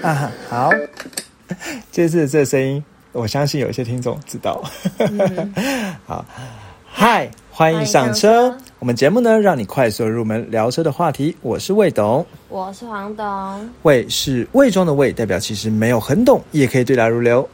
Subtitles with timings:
[0.02, 0.70] 啊，好，
[1.92, 2.82] 这次这声音，
[3.12, 4.62] 我相信有一些听众知道。
[6.06, 6.24] 好，
[6.86, 8.56] 嗨，欢迎上车。
[8.78, 11.36] 我们节目呢，让你快速入门聊车的话题。
[11.42, 13.70] 我是魏董，我是黄董。
[13.82, 17.46] 魏是魏中的魏，代表其实没有很懂，也可以对答如流。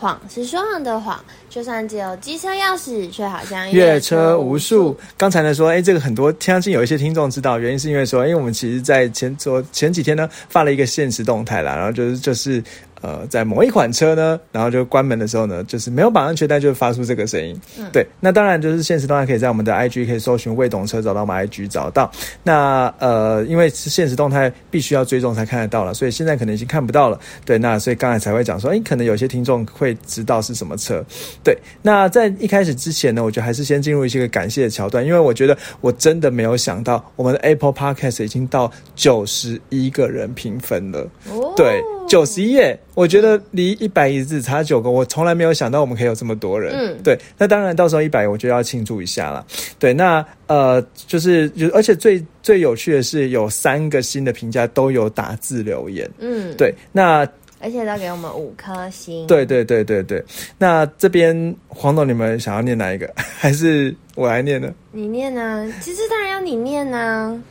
[0.00, 4.96] 谎是说谎的谎，就算只有机车钥匙，却好像越车无数。
[5.18, 12.64] 刚才呢说，哎，这个很多相信有一些听众知道，原因是因为说，因为我们其实，在前昨前几天呢，发了一个现实动态啦，然后就是就是。
[13.00, 17.58] 呃，在某一款车呢，然后就关门的时候呢，就是没有绑安全带，就发出这个声音。
[17.78, 22.10] 嗯，对，那当然就是现实动态可以在我们的 IG 可以搜寻未懂车找到我们 IG 找到。
[22.42, 27.18] 那呃，因为是现实动态必须要追踪才看得到了，所以现在可能已经看不到了。
[27.44, 31.02] 对，那所以刚才才会讲说，哎，可能有些听众会知道是什么车。
[31.42, 41.08] 对，那在一开始之前呢，我觉得还是先进入一些个感谢的桥段，因为我觉得我真的没有想到，我们的 Apple Podcast 已经到九十一个人评分了。
[41.30, 41.82] 哦，对。
[42.08, 46.74] 九十一页，我觉得离一百一只差九个，我从来没有想到我们可以有这么多人。
[46.74, 49.46] 嗯，对，那当然到时候一百，我就要庆祝一下了。
[49.78, 56.06] 对，那呃，就是就而且最最有趣的是，有三个新的评价都有打字留言。
[56.18, 57.26] 嗯，对，那
[57.58, 59.26] 而且都给我们五颗星。
[59.26, 60.22] 对对对对对，
[60.58, 63.10] 那这边黄总，你们想要念哪一个？
[63.16, 64.70] 还是我来念呢？
[64.92, 65.72] 你念呢？
[65.80, 67.42] 其实当然要你念呢。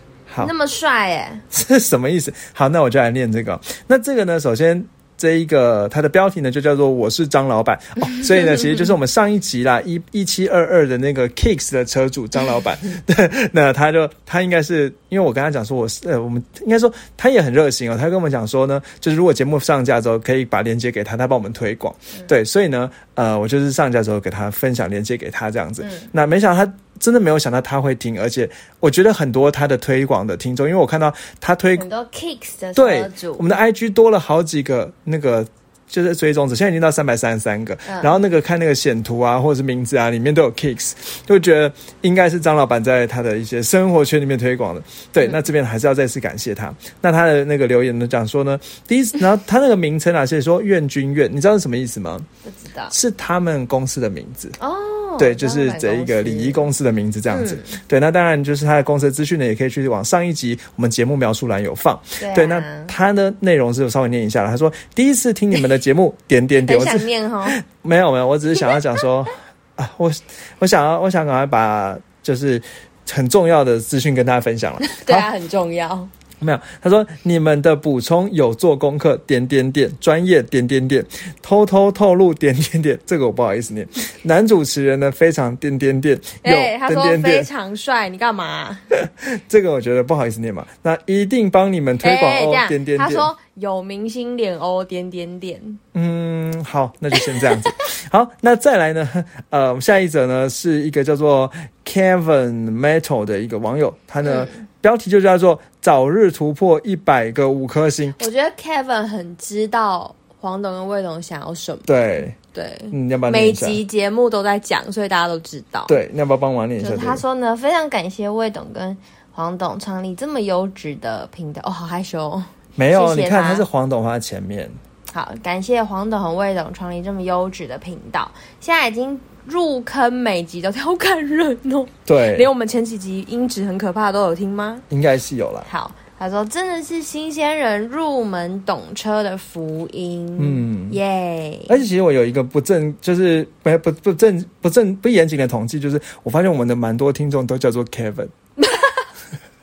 [0.47, 2.31] 那么帅哎， 这什么意思？
[2.53, 3.59] 好，那我就来念这个。
[3.87, 4.85] 那这个呢，首先
[5.19, 12.77] 这一个它的标题呢就叫做“我是张老板”，哦， 所以呢，其实就是我们上一集啦，一一七二二的那个 Kicks 的车主张老板。
[13.05, 17.97] 对， 那他就他应该是因为我跟他讲说，我是呃，我们应该说他也很热心哦。
[17.99, 21.93] 他跟我们讲说呢，就是如果节目上架之后，可以把链接给他，他帮我们推广。
[22.25, 25.85] 对，所以呢，呃，我就是上架之后给他分享链接给他这样子。
[26.13, 26.73] 那没想到他。
[26.99, 35.45] 真的没有想到他会听，而且我觉得很多他的推广的听众，因为我看到他推很多 kicks 的对，我们的 IG 多了好几个那个。
[35.91, 37.75] 就是追踪者，现在已经到三百三十三个。
[38.03, 40.91] 然后那个看那个显图啊，或者是名字啊，里面都有 kicks，
[41.25, 44.83] 就觉得应该是张老板在他的一些生活圈里面推广的。
[45.11, 46.71] 对，那这边还是要再次感谢他。
[47.01, 52.23] 那他的那个留言呢，讲说呢，第一， 然后他那个名称啊，是说愿君愿，你知道是什么意思吗？
[52.43, 54.71] 不知道，是他们公司的名字哦。
[55.17, 57.57] 对，就是这一个礼仪公司的名字这样子。
[57.87, 61.99] 对，那当然就是他的公司的资讯呢，也可以去往上一集我们节目描述栏有放。
[62.35, 64.49] 对，那他的内容是稍微念一下了。
[64.49, 65.79] 他说第一次听你们的。
[65.79, 67.47] 节目点点点，我想念哦，
[67.81, 69.25] 没有没有，我只是想要讲说
[69.77, 70.11] 啊，我
[70.59, 72.61] 我想要我想赶快把就是
[73.09, 76.05] 很重要的资讯跟大家分享了， 对啊，很重要。
[76.39, 81.05] 没有，他说你们的补充有做功课，点点点，专业点点点，
[81.41, 83.87] 偷偷透露点点点， 这个我不好意思念。
[84.23, 88.77] 男主持人呢非常点点点，哎，他说非常帅，你干嘛？
[89.47, 92.97] 这个我觉得不好意思念嘛，那一定帮你们推广哦，点点点。
[92.97, 95.61] 他说有明星脸哦，点点点。
[95.93, 97.69] 嗯，好，那就先这样子。
[98.09, 99.25] 好，那再来呢？
[99.49, 101.51] 呃，下一则呢是一个叫做
[101.85, 104.47] Kevin Metal 的一个网友，他呢。
[104.81, 108.13] 标题就叫做“早日突破一百个五颗星”。
[108.25, 111.79] 我觉得 Kevin 很知道黄董跟魏董想要什么。
[111.85, 115.85] 对对，你要不要每集节目都在讲，所以大家都知道。
[115.87, 116.95] 对，你要不要帮忙念一下？
[116.97, 118.97] 他说呢，非常感谢魏董跟
[119.31, 121.61] 黄董创立这么优质的频道。
[121.65, 122.41] 哦，好害羞。
[122.75, 124.69] 没有，你看他是黄董放在前面。
[125.13, 128.31] 好，感谢黄董和魏董创立这么优质的频道。
[128.59, 129.19] 现在已经。
[129.45, 134.79] 入坑每集都好感人哦，对，连我们前几集音质很可怕都有听吗？
[134.89, 135.65] 应该是有了。
[135.67, 141.59] 好，他说真的是新鲜人入门懂车的福音，嗯，耶。
[141.67, 148.27] 而且其实我有一个不正，就是不不不正不正不严谨的统计，就是我发现我们的蛮多听众都叫做 Kevin。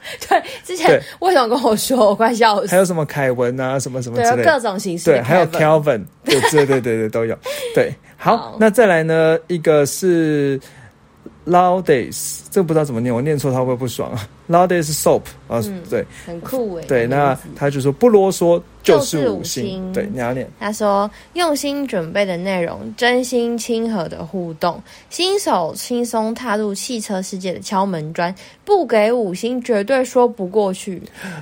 [0.29, 2.69] 对，之前为什么跟我说，我快笑死。
[2.69, 5.07] 还有什么凯文啊，什么什么之类，各种形式。
[5.07, 7.37] 对，还有 Kelvin，对对对对对都有。
[7.75, 9.39] 对，好，那再来呢？
[9.49, 10.61] 一个是。
[11.47, 16.85] Loudays，这个不知道怎么念，我念错他会不会不爽啊？Loudays soap 啊，对，很酷哎。
[16.87, 19.93] 对，那他就说不啰嗦就是五星。
[19.93, 20.51] 对，你要念。
[20.59, 28.35] 他说用心准备的内容，真心亲和的互动，新手轻松踏入汽车世界的敲门砖，
[28.65, 31.01] 不给五星绝对说不过去。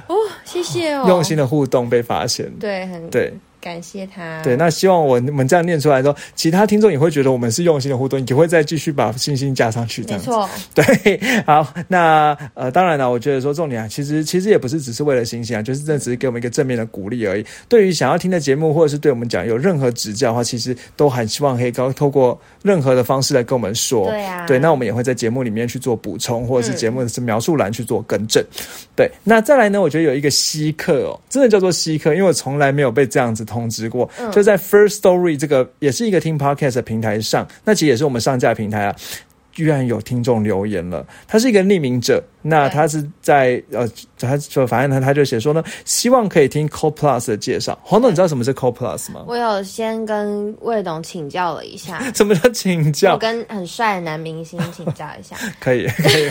[0.08, 0.14] 哦，
[0.44, 1.06] 谢谢哦。
[1.08, 3.32] 用心的互动被发现，对，很对。
[3.64, 4.43] 感谢他。
[4.43, 10.02] 对，那希望我们这样念出来之后，其他听众也会觉得我们是用心的互动，也会再继续把星星加上去。
[10.02, 10.84] 没错， 对，
[11.46, 17.46] 好，那呃，当然了，我觉得说重点啊，其实其实也不是只是为了星星啊，就是这只是给我们一个正面的鼓励而已。
[17.66, 24.11] 对于想要听的节目，或者是对我们讲有任何指教的话，其实都很希望可以高透过任何的方式来跟我们说。
[24.11, 28.44] 对啊对，那我们也会在节目里面去做补充，或者是嗯节目的描述栏去做更正。
[28.94, 38.96] 对，那再来呢，我觉得有一个稀客哦，真的叫做稀客，因为我从来没有被这样子通知过，嗯就在 First Story 这个也是一个听 podcast 的平台上，那其实也是我们上架的平台啊。
[39.54, 47.78] 居然有听众留言了，他是一个匿名者，那他是在呃，他说反正他，他就写说呢，希望可以听 Co Plus 的介绍。
[47.82, 49.24] 黄总，你知道什么是 Co Plus 吗？
[49.28, 53.18] 我有先跟魏董请教了一下， 什么叫请教我？
[53.18, 55.36] 跟很帅的男明星请教一下。
[55.60, 56.28] 可以可以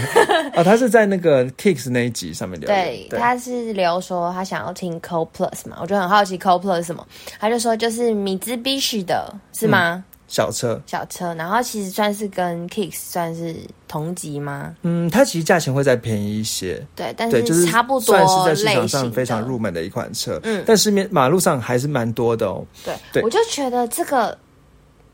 [0.53, 7.07] 啊、 他是在那个 Kicks 那一集上面留言对，他是留说他想要听 Co Plus 嘛，我就很好奇 Co Plus 是什么，
[7.39, 10.03] 他就说就是米兹必须的，是吗？
[10.27, 13.55] 小车，小车，然后其实算是跟 Kicks 算是
[13.87, 14.75] 同级吗？
[14.81, 20.63] 嗯，它其实价钱会再便宜一些，对，但是，就是差不多算是在市场上非常入门的一款车，嗯。
[20.65, 22.65] 但市面马路上还是蛮多的哦。
[22.83, 23.23] 对，对。
[23.23, 24.37] 我就觉得这个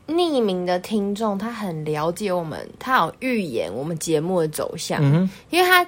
[0.06, 5.86] 匿名的听众他很了解我们，他有预言我们节目的走向，嗯哼，因为他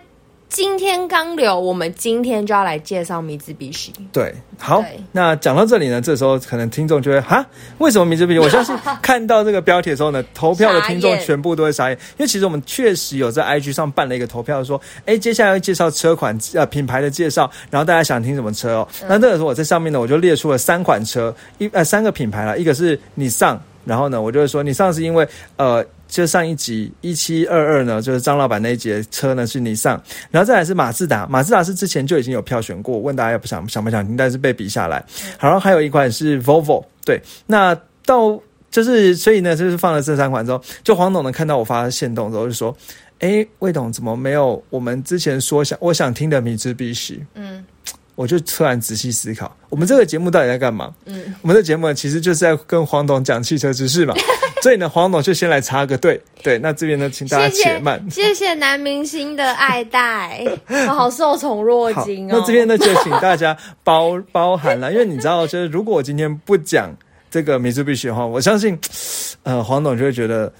[0.52, 3.90] 今天刚留，我们今天就要来介绍米兹必须。
[4.12, 7.42] 对，好，那讲到这里呢，这时候可能听众就会哈，
[7.78, 8.40] 为什么米字不行？
[8.44, 18.88] 我相信看到这个标题的时候呢，投票的听众全部都会傻眼，因为其实我们确实有在 IG 上办了一个投票，说，哎，接下来要介绍车款呃品牌的介绍，然后大家想听什么车哦？
[19.08, 23.58] 那这个时候我在上面呢，我就列出了三款车，一呃三个品牌了，一个是你上。
[23.84, 25.26] 然后呢，我就会说，你上是因为
[25.56, 30.00] 呃，就上一集一七二二呢，就是张老板那一节车呢是你上，
[30.30, 35.02] 然后再来是马自达，马自达是之前就已经有票选过，问大家不想想不想听，但是被比下来。
[35.38, 37.74] 好然后还有一款是 Volvo，对，那
[38.04, 38.38] 到
[38.70, 42.76] 就是所以呢，就是放了这三款之后，就黄董呢看到我发现动之后就说，
[43.20, 47.24] 哎，魏董怎么没有我们之前说想我想听的米兹必须？
[47.34, 47.64] 嗯
[48.14, 50.92] 我就突然仔细思考，我们这个节目到底在干嘛？
[51.06, 54.14] 嗯，我们的节目，其实就是在跟黄董讲汽车知识嘛。
[54.62, 56.20] 所以呢，黄董就先来插个队。
[56.40, 58.00] 对，那这边呢，请大家且慢。
[58.10, 62.38] 谢谢谢男明星的爱戴，我 好受宠若好，惊哦。
[62.38, 66.94] 那这边呢，就请大家包包含了，因为你知道，就是如果我今天不讲
[67.28, 68.78] 这个米兹必须的话，我相信，
[69.42, 70.52] 呃，黄董就会觉得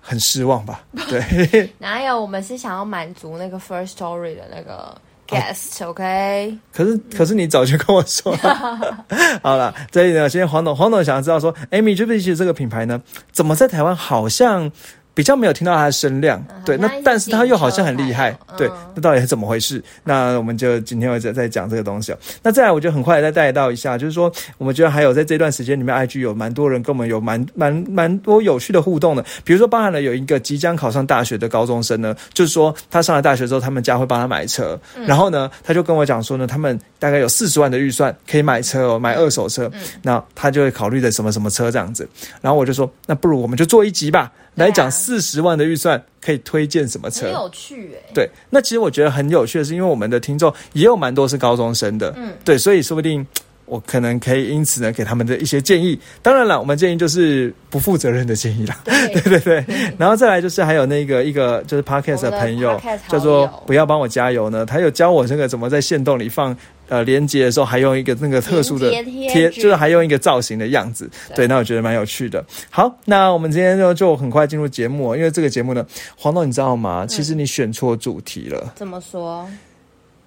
[0.00, 0.82] 很失望吧？
[1.08, 2.20] 对， 哪有？
[2.20, 9.04] 我们是想要满足那个 First Story 的那个 guest，OK？、可是可是你早就跟我说了，
[9.42, 13.00] 好了，这里呢，现在黄董黄董想要知道说，哎，米兹必须这个品牌呢，
[13.32, 14.70] 怎么在台湾好像？
[15.14, 19.82] 比较没有听到他的声量，对，那但是他又好像很厉害对那到底是怎么回事？
[20.02, 22.18] 那我们就今天会再再讲这个东西哦。
[22.42, 39.70] 那再来，我就很快再带到一下，就是说，我们觉得还有在这段时间里面，IG 有蛮多人跟我们有蛮蛮蛮多有趣的互动的，比如说包含了有一个即将考上大学的高中生呢，就是说他上了大学之后，他们家会帮他买车，然后呢，他就跟我讲说呢，他们大概有四十万的预算可以买车哦，买二手车，
[40.02, 42.08] 那他就会考虑的什么什么车这样子，
[42.40, 47.32] 然后我就说，那不如我们就做一集吧，来讲四十万的预算可以推荐什么车很。
[47.32, 53.26] 有趣哎、对，那其实我觉得很有趣的是，因为我们的听众也有蛮多是高中生的，嗯，对，所以说不定
[53.66, 55.98] 我可能可以因此呢给他们的一些建议。
[56.20, 58.78] 当然了，我们建议就是不负责任的建议啦。
[58.84, 59.64] 对对对对，
[59.98, 66.56] 然后再来就是还有那个一个就是 podcast 的朋友叫做不要帮我加油呢，他有教我这个怎么在线洞里放
[66.88, 68.90] 呃连接的时候，还用一个那个特殊的
[69.30, 71.10] 贴就是还用一个造型的样子。
[71.34, 72.44] 对，那我觉得蛮有趣的。
[72.70, 75.86] 好，那我们今天就就很快进入节目哦，因为这个节目呢，
[76.16, 77.06] 黄豆你知道吗？
[77.06, 78.72] 其实你选错主题了。
[78.74, 79.48] 怎么说？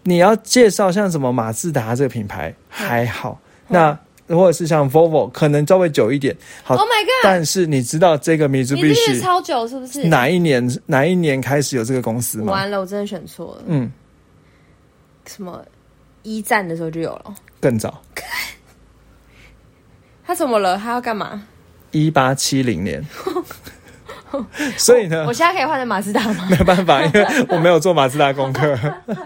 [0.03, 3.97] 你要介绍像什么马自达这个品牌还好，那
[4.29, 6.35] 或者是像 Volvo 可能稍微久一点。
[6.63, 7.23] 好 Oh my god！
[7.23, 10.05] 但是你知道这个你这 Mitsubishi 超久是不是？
[10.05, 12.53] 哪一年哪一年开始有这个公司吗？
[12.53, 13.63] 完了，我真的选错了。
[13.67, 13.91] 嗯，
[15.25, 15.61] 什么
[16.35, 17.35] 一战的时候就有了。
[17.61, 18.01] 更早，
[20.25, 20.77] 他怎么了？
[20.77, 21.43] 他要干嘛？
[21.91, 23.03] 一八七零年。
[24.75, 26.45] 所以呢我，现在可以换成马自达吗？
[26.49, 28.77] 没有办法，因为我没有做马自达功课，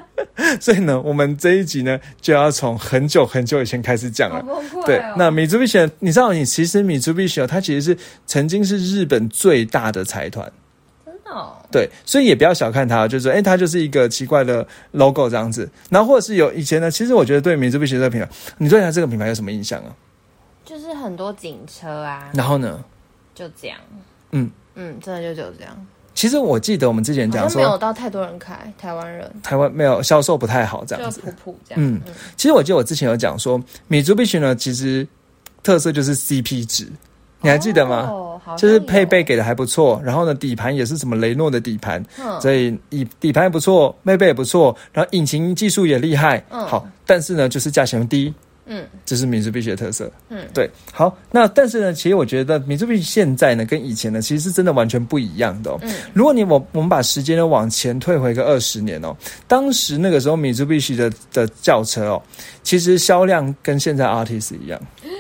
[0.62, 4.46] 所以呢，我们这一集呢就要从很久很久以前开始讲了。
[4.86, 10.50] 对，那米珠必雪你知道，你其实米珠必雪它其实是曾经是日本最大的财团，
[11.32, 15.70] 哦对，所以也不要小看它，就是哎、诶它就是一个奇怪的 logo 这样子。
[15.90, 19.96] 然后或者是有以前呢，其实我觉得对米 i 必 i 这个品牌，你对它这个品牌有什么印象啊？
[20.66, 22.84] 就是很多警车啊，然后呢，
[23.34, 23.78] 就这样。
[24.32, 31.22] 嗯嗯，真的就只有这样，其实我记得我们之前讲好像没有，到太多人开，台湾人台湾没有销售不太好这样子。
[31.22, 31.84] 就普普这样。
[31.84, 32.00] 嗯，
[32.38, 35.08] 其实我记得我之前有讲说，米珠必须呢，其实
[35.64, 36.88] 特色就是 CP 值，
[37.42, 38.10] 你还记得吗？
[38.58, 42.39] 就是配备有，给的还不错，然后呢，底盘也是什么雷诺的底盘，嗯。
[42.41, 46.65] 所以底底盘也不错，配备也不错，然后引擎技术也厉害，嗯。
[46.67, 48.34] 好，但是呢，就是价钱低，
[48.65, 48.84] 嗯。
[49.05, 50.10] 这是米兹必须的特色。
[50.29, 55.79] 嗯，对，好，那但是呢，其实我觉得米兹必须现在呢，跟以前呢，其实是真的完全不一样的、哦。
[55.81, 55.93] 嗯。
[56.13, 59.15] 如果你我我们把时间呢往前退回个二十年哦，
[59.48, 62.22] 当时那个时候米兹必须的的轿车哦，
[62.63, 64.79] 其实销量跟现在 Artis 一样，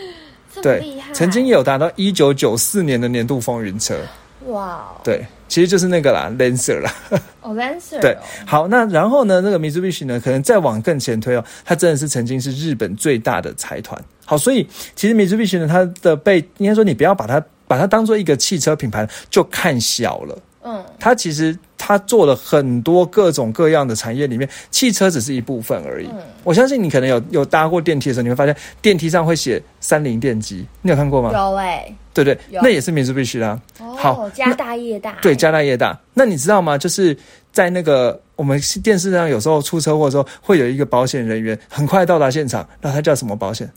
[0.61, 3.99] 对曾经有达到一九九四年的年度风云车，
[4.47, 6.93] 哇哦，对，其实就是那个啦，Lancer 啦。
[7.41, 14.01] 哦，Lancer，对哦，好，那然后呢，那个 Mitsubishi 呢，可能再往更前推哦，它真的是曾经是日本最大的财团。
[14.25, 20.37] 好，所以其实 Mitsubishi 呢，它的被应该说你不要把它把它当做一个汽车品牌就看小了。
[20.63, 26.05] 嗯它其实它做了很多各种各样的产业里面，汽车只是一部分而已。
[26.13, 31.31] 嗯，我相信你可能有有搭过电梯的时候，你会发现电梯上会写三菱电机，你有看过吗？
[31.33, 33.59] 有哎，对对，那也是 Mitsubishi 啦。
[33.97, 35.99] 好哦，家大业大，对，家大业大。
[36.13, 36.77] 那你知道吗？
[36.77, 37.17] 就是
[37.51, 43.67] 在那个我们电视上有时候出车祸的时候，会有一个保险人员很快到达现场，那他叫什么保险？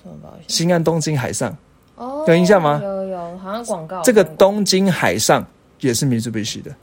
[0.00, 0.44] 什么保险？
[0.46, 1.56] 新安东京海上，
[1.96, 5.44] 哦，有印象吗有有，好像广告这个东京海上
[5.80, 6.74] 也是 Mitsubishi 的。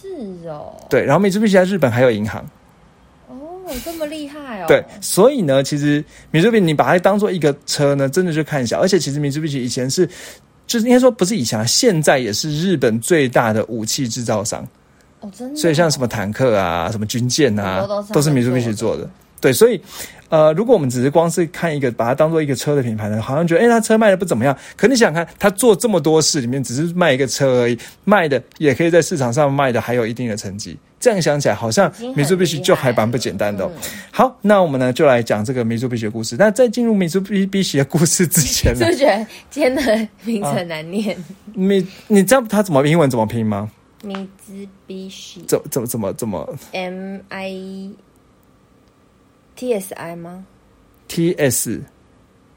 [0.00, 2.44] 是哦，对，然后 Mitsubishi 在日本还有银行。
[3.28, 3.36] 哦，
[3.84, 8.78] 这么厉害哦，对，所以呢，其实 Mitsubishi 你把它当做一个车呢，真的就看一下。
[8.78, 10.08] 而且其实 Mitsubishi 以前是，
[10.66, 14.66] 就是应该说不是以前啊，现在也是日本最大的武器制造商。
[15.20, 19.10] 哦，真的哦，所以像什么坦克啊、什么军舰啊都，是都是他们 Mitsubishi 做的做的。
[19.40, 19.80] 对，所以
[20.28, 24.56] 呃，如果我们只是光是看一个，把它当做一个车的品牌呢，好像觉得哎，他车卖的不怎么样。
[24.76, 30.78] 可你想想看，他做这么多事，里面只是卖一个车而已，卖的也可以在市场上卖的还有一定的成绩。
[31.00, 33.68] 这样想起来，好像已经很 Mitsubishi 厉就还蛮不简单的、
[34.10, 36.36] 好，那我们呢就来讲这个 Mitsubishi 的故事。
[36.38, 41.16] 那在进入 Mitsubishi 的故事之前呢是不，是觉得今天的名字很难念？
[41.54, 43.70] 你你知道它怎么英文怎么拼吗？
[44.02, 44.14] 米
[44.46, 44.52] 兹
[44.86, 47.90] 必须怎怎么怎么怎么 M I
[49.60, 50.42] T S I 吗
[51.06, 51.82] T S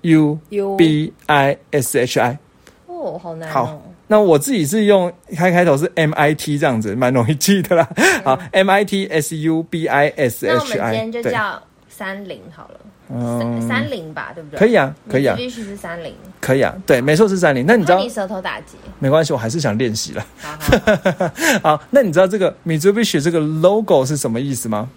[0.04, 2.38] U？U B I S H I。
[2.88, 3.82] 哦，好难好哦。
[4.08, 7.90] 那我自己是用开开头是 M I T 这样子，蛮容易记的啦。
[8.24, 12.80] 好，M I T S U B I S 那我们 H 今 I，天就，叫三菱好了，
[13.14, 14.58] 嗯三三菱吧，对不对？
[14.58, 16.14] 可以啊，可以啊，必须是三菱。
[16.40, 17.66] 可以啊，对，没错是三菱。
[17.68, 20.26] 那你知道舌头打结，没关系，我还是想练习了。
[20.38, 20.78] 好好
[21.18, 21.32] 好
[21.76, 24.90] 好，那你知道这个 Mitsubishi 这个 logo 是什么意思吗？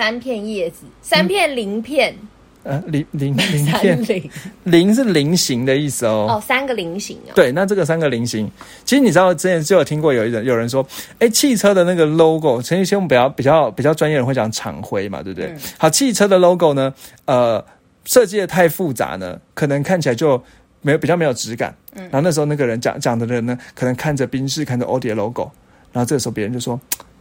[0.00, 2.14] 三片叶子，三片鳞片，
[2.62, 4.30] 呃，鳞鳞 鳞三片，菱
[4.64, 6.26] 鳞是菱形的意思哦。
[6.26, 7.32] 哦，三个菱形哦。
[7.34, 8.50] 对，那这个三个菱形，
[8.86, 10.86] 其实你知道之前就有听过有人有人说，
[11.18, 15.50] 哎，汽车的那个 logo，陈一些我们比较比较比较专业人会讲厂徽嘛，对不对？
[15.50, 16.94] 嗯好，汽车的 logo 呢，
[17.26, 17.62] 呃，
[18.06, 20.42] 设计的太复杂呢，可能看起来就
[20.80, 21.76] 没有比较没有质感。
[21.94, 25.50] 嗯然后那时候那个人讲讲的人呢，可能看着宾士，看着奥迪的 logo，
[25.92, 26.80] 然后这个时候别人就说。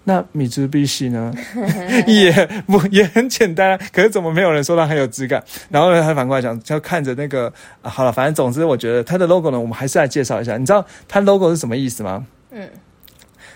[0.09, 1.31] 那米兹必须呢，
[2.07, 2.33] 也
[2.65, 5.43] 不也很简单、啊，可是怎么没有人说它很有质感？
[5.69, 10.57] 然后呢，他反过来讲，就看着那个、啊好了，反正总之，我觉得它的 logo 呢，我们还是来介绍一下。
[10.57, 12.25] 你知道它 logo 是什么意思吗？
[12.49, 12.67] 嗯，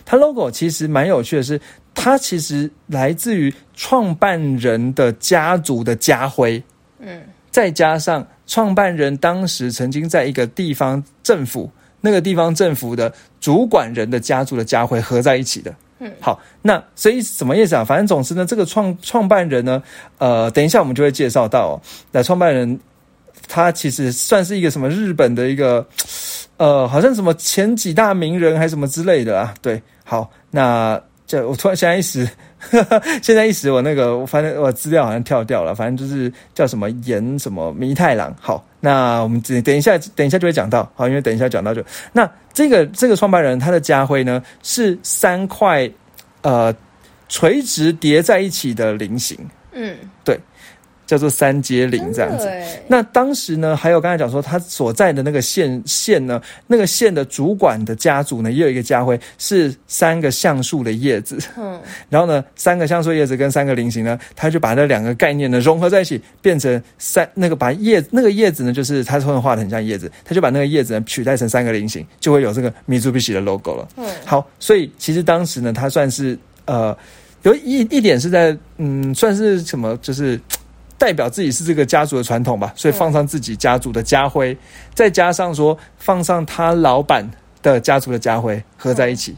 [0.06, 1.60] 它 logo 其实蛮有趣的是，
[1.96, 6.62] 它其实来自于创办人的家族的家徽，
[7.00, 15.74] 嗯，再加上创办人当时曾经在一个地方政府那个地方政府的主管人的家族的家徽合在一起的。
[16.20, 17.84] 好，那所以什么意思啊？
[17.84, 19.82] 反正总之呢，这个创创办人呢，
[20.18, 21.82] 呃，等一下我们就会介绍到、
[22.12, 22.80] 那创办人
[23.48, 25.86] 他其实算是一个什么日本的一个，
[26.58, 29.54] 呃，好像什么前几大名人还是什么之类的啊。
[29.62, 32.28] 对，好，那这我突然现在一时，
[33.22, 38.34] 现在一时我那个我反正我资料好像跳掉了，反正就是叫什么岩什么弥太郎。
[38.40, 45.90] 好，那我们等等一下，等一下就会讲到，好，因为等一下讲到就那这个这个创办人他的家徽呢是三块
[46.42, 46.74] 呃
[47.30, 49.38] 垂直叠在一起的菱形，
[49.74, 49.96] 嗯，
[51.06, 52.50] 叫做三阶菱这样子。
[52.88, 61.38] 那当时呢，还有刚才讲说，他所在的那个县县呢，那个县的主管的家族呢，也有一个家徽是三个橡树的叶子。
[61.58, 61.80] 嗯，
[62.10, 73.88] 然后呢，三个橡树叶子跟三个菱形呢，他就把那两个概念呢融合在一起，变成三那个把叶那个叶子呢，就是他突然画的很像叶子，他就把那个叶子呢取代成三个菱形，就会有这个 Mitsubishi 的 logo 了。
[73.98, 76.96] 嗯，好，所以其实当时呢，他算是呃
[77.44, 80.40] 有一一点是在嗯，算是什么，就是。
[81.04, 84.58] 代表自己是这个家族的传统吧，所以放上自己家族的家徽，
[84.96, 87.30] 再加上说放上他老板
[87.62, 89.36] 的家族的家徽合在一起，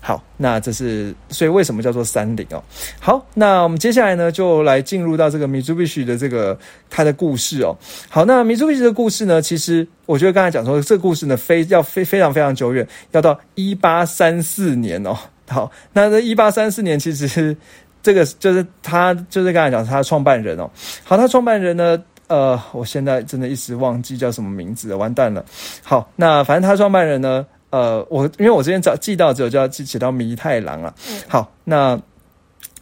[0.00, 2.62] 好，那这是所以为什么叫做三菱哦？
[3.00, 6.56] 好，那我们接下来呢，就来进入到这个 Mitsubishi 的这个
[6.88, 7.76] 它的故事哦。
[8.08, 15.18] 好，那 Mitsubishi 的故事呢，其实我觉得刚才讲说这个故事呢，非要非非常非常久远，要到一八三四年哦。
[15.48, 17.54] 好，那这一八三四年其实
[18.02, 20.68] 这个就是他就是刚才讲他的创办人哦。
[21.04, 25.44] 好，他创办人呢，呃，我现在真的一时忘记叫什么名字了，完蛋了。
[25.82, 27.46] 好，那反正他创办人呢。
[27.70, 30.94] 呃，我因为我之前找记到只有叫记写到弥太郎了。
[31.26, 31.98] 好，那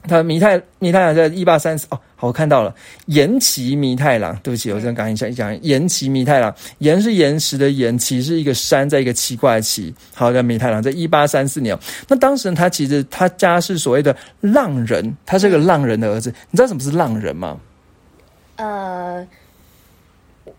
[0.08, 2.74] 他弥太弥太郎在一八三四哦，好，我看到了
[3.06, 4.34] 岩崎弥太郎。
[4.42, 9.94] 对不起，我这样赶一下一讲岩崎弥太郎，岩是岩石的岩，崎是一个山，在一个奇怪的奇。
[10.14, 11.78] 好，叫弥太郎，在一八三四年。
[12.08, 16.32] 那当时他其实他家是所谓的浪人，他是个浪人的儿子。
[16.50, 17.58] 你知道什么是浪人吗？
[18.56, 19.26] 呃，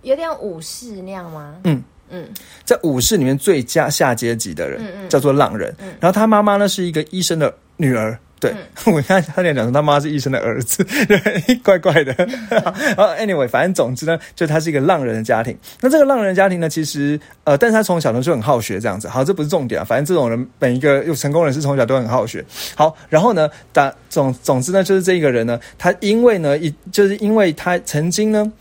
[0.03, 1.55] 有点武士那样吗？
[1.63, 1.83] 嗯。
[2.13, 2.27] 嗯，
[2.65, 5.73] 在武士里面最佳下阶级的人，叫做浪人。
[5.97, 8.19] 然后他妈妈呢是一个医生的女儿。
[8.41, 8.53] 对
[8.91, 12.11] 我看他俩讲说他妈是医生的儿子，对， 怪怪的。
[12.49, 15.55] 然后 anyway，反正总之呢，就他是一个浪人的家庭。
[15.79, 19.07] 那这个浪人家庭呢，其实呃，但是他从小呢就很好学，这样子。
[19.07, 19.83] 好，这不是重点啊。
[19.83, 22.43] 反正这种人，每一个有成功人士从小都很好学。
[22.75, 28.51] 好，然后呢，打总总之呢，就是这一个人呢，他因为呢，一就是因为他曾经呢，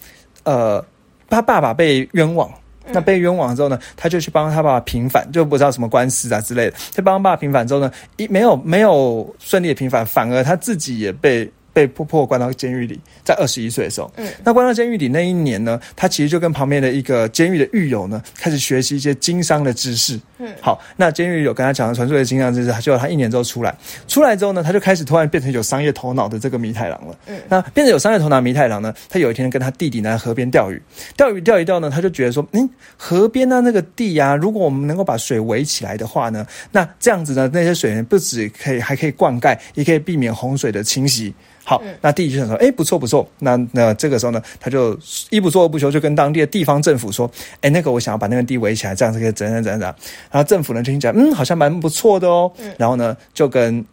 [0.43, 0.85] 呃，
[1.31, 2.51] 他爸爸被冤枉。
[2.93, 6.77] 那被冤枉之后呢，他就去帮他爸爸平反，就不知道什么官司啊之类的。
[6.91, 11.51] 就帮他爸爸平反之后呢，一没有没有顺利的平反，反而他自己也被。
[11.73, 23.75] 被迫迫关到监狱里，在二十一岁的时候，嗯，那关到监狱里那一年呢，他其实就跟旁边的一个监狱的狱友呢，开始学习一些经商的知识，嗯，好，那监狱有跟他讲传授的经商知识，他就他一年之后出来，
[24.09, 30.81] 出来之后呢，他就开始突然变成有商业头脑的这个米太郎了，嗯，那变成有商业头脑米太郎呢，他有一天跟他弟弟呢在河边钓鱼，
[31.17, 41.33] 钓鱼钓一钓呢，他就觉得说，嗯，河边呢那个地呀，如果我们能够把水围起来的话呢，那这样子呢，那些水源不止可以还可以灌溉，也可以避免洪水的侵袭。
[41.71, 43.25] 好，那弟弟就想说，哎，不错不错。
[43.39, 44.99] 那那这个时候呢，他就
[45.31, 49.95] 一不做二不休，就跟当地的地方政府说，哎，那个我想要把那个地围起来，这样子可以怎样怎样怎样。
[50.33, 52.51] 然后政府呢就听讲，嗯，好像蛮不错的哦。
[52.77, 53.85] 然后呢就跟。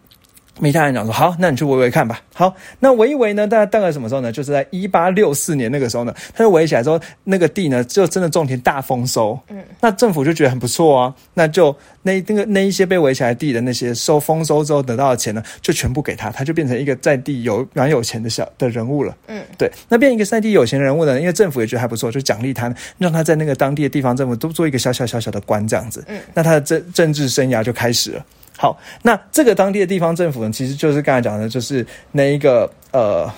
[0.59, 3.47] 米太郎讲说：“好，那你去围围看吧。”好，那围一围呢？
[3.47, 4.31] 大概大概什么时候呢？
[4.31, 9.37] 就是在一八六四年那个时候呢，他就围起来之后，那个地呢就真的种田大丰收。
[9.49, 19.15] 嗯，那政府就觉得很不错啊，那就那那个那一些被围起来地的那些收丰收之后得到的钱呢，就全部给他，他就变成一个在地有蛮有钱的小的人物了。
[19.27, 26.03] 嗯，对，那变一个在地有钱的人物呢，因为政府也觉得还不错，就奖励他，让他在那个当地的地方政府都做一个小小小小的官这样子。
[26.07, 28.25] 嗯，那他的政政治生涯就开始了。
[28.57, 33.31] 好，那这个当地的地方政府呢，其实就是刚才讲的，就是那一个呃，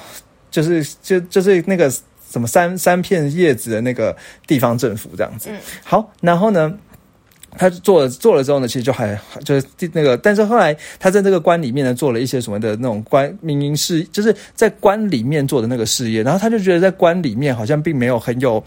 [0.49, 1.91] 就是就就是那个
[2.31, 4.15] 什么三三片叶子的那个
[4.47, 5.49] 地方政府这样子。
[5.83, 6.73] 好，然后呢，
[7.57, 18.63] 他做了做了之后呢，其实就还就是那个，但是后来他在这个官里面呢，做了一些什么的那种官民营事，就是在官里面做的那个事业，然后他就觉得在官里面好像并没有很有。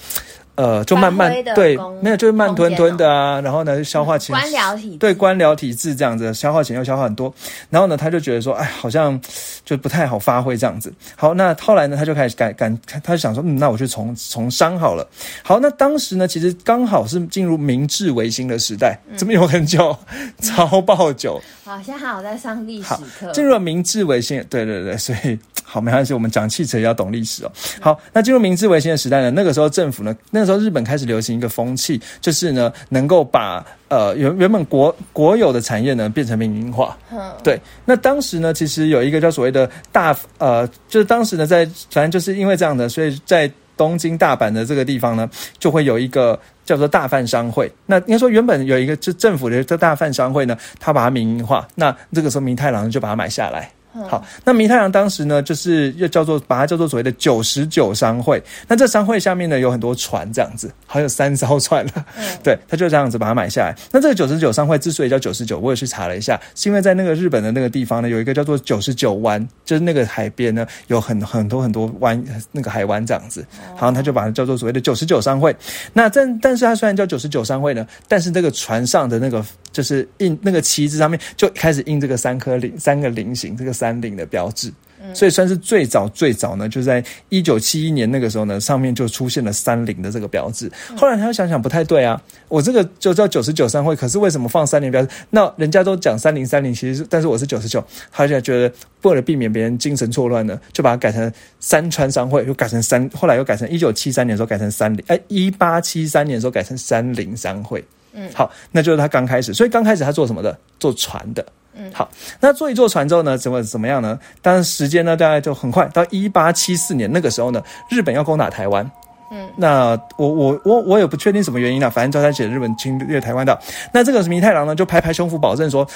[0.62, 7.34] 呃，就慢慢对，没有就是慢吞吞的啊，然后呢，消化钱官僚体对官僚体制这样子，消化钱又消化很多，
[7.68, 9.20] 然后呢，他就觉得说，哎，好像
[9.64, 10.92] 就不太好发挥这样子。
[11.16, 12.72] 好，那后来呢，他就开始改改，
[13.02, 15.04] 他就想说，嗯，那我去从从商好了。
[15.42, 19.96] 好，那当时呢，其实刚好是进入明治维新的时代，怎么有很久，
[20.40, 21.42] 超爆久。
[21.64, 27.52] 好，现在好在上历史课，进入了明治维新，对对对，所以好没关系，我们讲汽车也要懂历史哦。
[27.80, 36.96] 好，那进入明治维新的时代呢，那个时候政府呢，那个时候日本开始流行一个风气，就是呢，能够把呃原原本国国有的产业呢变成民营化。
[37.10, 37.60] 嗯，对。
[37.84, 46.38] 那当时呢，其实有一个叫所谓的大呃，就是当时呢，在反正就是因为这样的，所以在东京大阪的这个地方呢，就会有一个。
[46.64, 53.68] 叫做大贩商会，那应该说原本有一个就政府的这大贩商会呢，他把它民营化，那这个时候明太郎就把它买下来。
[54.08, 58.42] 好，那弥太郎当时呢，就是又叫做把它叫做所谓的九十九商会。
[58.66, 62.06] 那这商会下面呢有很多船这样子，还有三艘船了。
[62.42, 63.76] 对，他就这样子把它买下来。
[63.90, 73.44] 那这个九十九商会之所以叫九十九，我也去查了一下，是因为在那个日本的那个地方呢，有一个叫做九十九湾，就是那个海边呢有很很多很多湾，那个海湾这样子。
[73.76, 75.54] 好，他就把它叫做所谓的九十九商会。
[75.92, 83.72] 那但但是它虽然叫九十九商会呢，但是这个船上的那个就是印那个旗子上面就开始印这个三颗菱三个菱形这个。
[83.72, 84.70] 三菱的标志，
[85.14, 90.70] 所以算是最早最早呢，就在一九七一年那个时候呢，上面就出现了三菱的这个标志。
[90.94, 95.08] 后来他又想想不太对啊，我这个就叫九十九商会，可是为什么放三菱标志？
[95.30, 97.82] 那人家都讲三零三零，其实但是我是九十九，
[98.12, 107.82] 他就觉得为了避免别人精神错乱呢，就把它改成三川商会，又改成三，后来又改成一九七三年的时候改成三菱，哎，一八七三年的时候改成三菱商会。
[108.12, 110.56] 嗯，好，那就是他刚开始，所以刚开始他做什么的？
[110.78, 111.44] 做船的。
[111.74, 112.06] 嗯，好，
[112.38, 114.18] 那做一做船之后呢，怎么怎么样呢？
[114.42, 118.88] 但是时间呢，大概就很快到一八七四年那个时候呢，日本要攻打台湾。
[119.30, 123.58] 嗯，那我我我我也不确定什么原因啊，反正就他写日本侵略台湾的。
[123.90, 125.88] 那这个弥太郎呢，就拍拍胸脯保证说，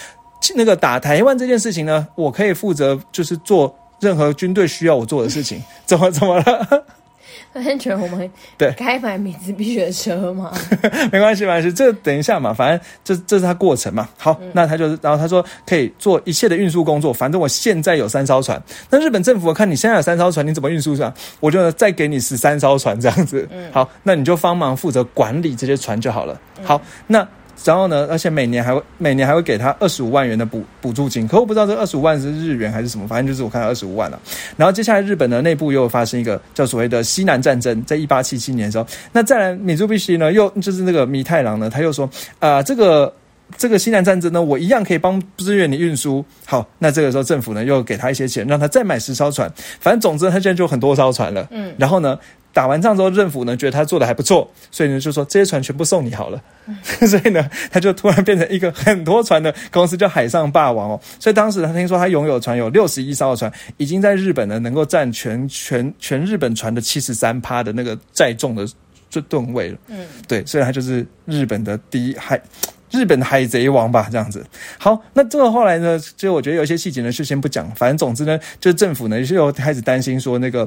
[0.55, 5.63] 那个打台湾这件事情呢，我可以负责，就是做任何军队需要我做的事情。
[5.85, 6.85] 怎么怎么了？
[7.53, 10.53] 发现觉得我们对该买米兹必须的车吗？
[11.11, 14.09] 没关系，没关系，这等一下嘛，反正这这是他过程嘛。
[14.19, 18.63] 好，那他就然后他说可以做一切的运输工作，反正我现在有三艘船。
[18.91, 21.13] 那日本政府看你现在有三艘船，你怎么运输上？
[21.41, 23.49] 我就再给你十三艘船这样子。
[23.73, 26.41] 好，那你就帮忙负责管理这些船就好了。
[26.63, 27.27] 好，那。
[27.65, 28.07] 然后呢？
[28.11, 34.21] 而且每年还会每年还会给他二十五万元的补补助金，可我不知道这二十五万是日元还是什么，反正就是我看到二十五万了。
[34.57, 43.13] 然后接下来日本呢内部又发生一个叫所谓的西南战争，在一八七七年的时候，那再来米珠必须呢，又就是那个米太郎呢，他又说啊，这个
[43.57, 46.25] 这个西南战争呢，我一样可以帮支援你运输。
[46.45, 49.51] 好，那这个时候政府呢又给他一些钱，让他再买十艘船。
[49.81, 51.49] 反正总之他现在就很多艘船了。
[51.51, 52.19] 嗯，然后呢？
[52.57, 56.43] 打完仗之后，政府呢觉得他做的还不错，所以呢就说这些船全部送你好了。
[57.07, 61.01] 所以呢，他就突然变成一个很多船的公司，叫海上霸王哦。
[61.21, 68.67] 所以当时他听说他拥有船有六十一艘的船，已经在日本呢能够占全全全日本船的七十三趴的那个载重的
[69.11, 69.77] 这吨位了。
[69.89, 72.41] 嗯，对，所以他就是日本的第一海
[72.91, 74.43] 日本的海贼王吧，这样子。
[74.79, 80.67] 好，那这个后来呢，就我觉得有一些细节呢就先不讲，反正总之呢，就是政府呢就开始担心说那个。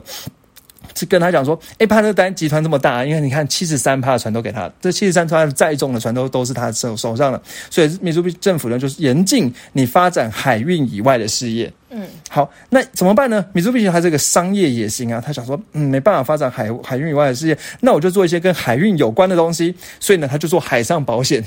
[0.96, 11.72] 是跟他讲说，哎，怕这个单集团这么大，因为你看七十三趴的船都给他，这七十三趴载重的船都都是他手手上的，所以米珠比政府呢就是严禁你发展海运以外的事业。
[11.92, 13.44] 嗯，好，那怎么办呢？
[13.52, 21.44] 米珠比他这个商业野心啊，他想说，嗯，没办法发展海海运以外的事业，那我就做一些跟海运有关的东西，所以呢，他就做海上保险，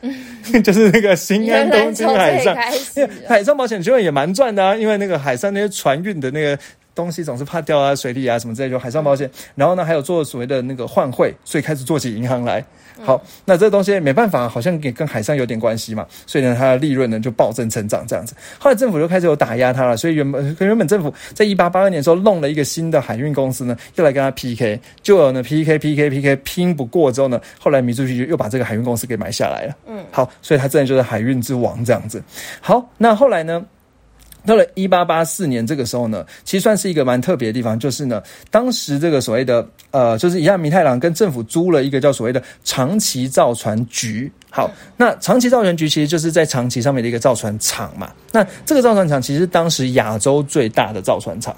[0.62, 2.54] 就是那个新安东京海上，
[2.94, 6.58] 因为海上保险其实也蛮赚的啊，因为那个海上那些船运的那个。
[6.96, 9.30] 东西总是怕掉啊，水里啊什么之类，就海上保险。
[9.54, 12.64] 然后呢，还有做所谓的那个换汇，所以开始做起银行来。
[13.04, 16.06] 好，那这个东西没办法，好像也跟海上有点关系嘛。
[16.26, 18.34] 所以呢，它的利润呢就暴增成长这样子。
[18.58, 29.76] 后来政府就开始有打压它了，所以原本原本政府在一八八二年时候弄了一个新的海运公司呢，又来跟他 PK，就有呢 PK PK PK 拼不过之后呢，后来米珠就又把这个海运公司给买下来了。
[29.86, 32.22] 嗯，好，所以他真的就是海运之王这样子。
[32.62, 33.62] 好，那后来呢？
[34.46, 44.30] 到了一八八四年这个时候呢，其实算是一个蛮特别的地方，就是呢，当时这个所谓的呃，就是一样弥太郎跟政府租了一个叫所谓的长崎造船局。
[44.50, 48.10] 好，那长崎造船局其实就是在长崎上面的一个造船厂嘛。
[48.32, 51.54] 那这个造船厂其实当时亚洲最大的造船厂。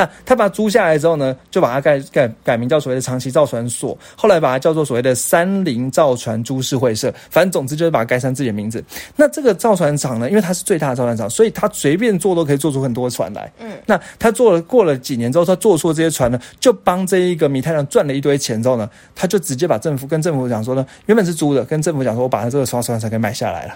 [0.00, 8.82] 那他把它租下来之后呢，就把它改改改名叫所谓的长崎造船所，后来把它叫做所谓的三菱造船株式会社，反正总之就是把它改成自己的名字。
[9.14, 13.52] 那这个造船厂呢，因为它是最大的造船厂，所以它随便做都可以做出很多船来。
[13.58, 23.74] 嗯，那他做了过了几年之后，他做出这些船呢，就帮这一个米太郎赚了一堆钱之后呢，他就直接把政府跟政府讲说呢，原本是租的，跟政府讲说，我把他这个造船厂给买下来了。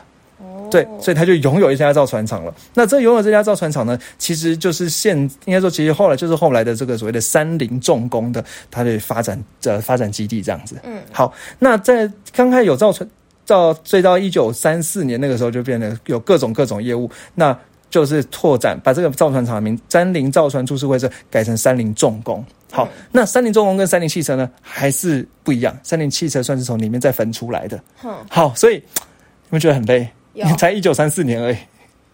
[0.71, 2.55] 对，所以他就拥有一家造船厂了。
[2.75, 10.77] 那这拥有这家造船厂呢，其实就是现应该说，其实后来就是后来的这个所谓的三菱重工的它的发展的发展基地这样子。
[10.85, 13.09] 嗯，好，那在刚开始有造船，
[13.47, 17.57] 到最到一九三四年那个时候就变得有各种各种业务，那
[17.91, 22.45] 就是拓展把这个造船厂名三菱造船株式会社改成三菱重工。
[22.73, 27.81] 好，那三菱重工跟三菱汽车呢还是不一样，三菱汽车算是从里面再分出来的。
[28.03, 30.09] 嗯，好，所以你们觉得很累？
[30.59, 31.57] 才一九三四年而已。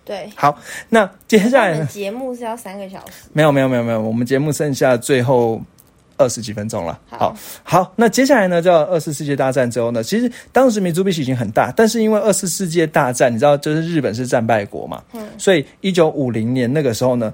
[0.04, 3.28] 对，好，那接下来节目是要三个小时。
[3.32, 5.60] 没有，没有，没有，没有，我们节目剩下最后
[6.16, 6.98] 二十几分钟了。
[7.08, 17.32] 好，好，那接下来呢，叫二次世界大战之后呢，其实当时民族比喜已经很大，但是因为二次世界大战，你知道，就是日本是战败国嘛，嗯，所以一九五零年那个时候呢。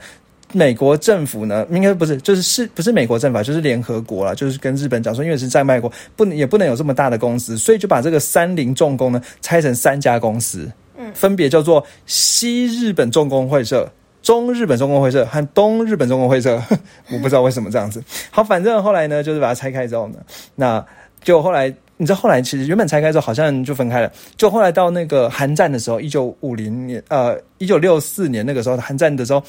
[0.52, 13.90] 美国政府呢，应该不是，就是是不是美国政府，就是联合国了，就是跟日本讲说，因为是战败国，不能也不能有这么大的公司，所以就把这个三菱重工呢拆成三家公司，嗯，分别叫做西日本重工会社、
[14.22, 16.62] 中日本重工会社和东日本重工会社。
[17.10, 18.02] 我不知道为什么这样子。
[18.30, 20.18] 好，反正后来呢，就是把它拆开之后呢，
[20.54, 20.84] 那
[21.22, 21.74] 就后来。
[21.98, 29.42] 你知道后来其实原本拆开之后好像就分开了，就后来到那个韩战的时候，一九五零年呃一九六四年那个时候韩战的时候，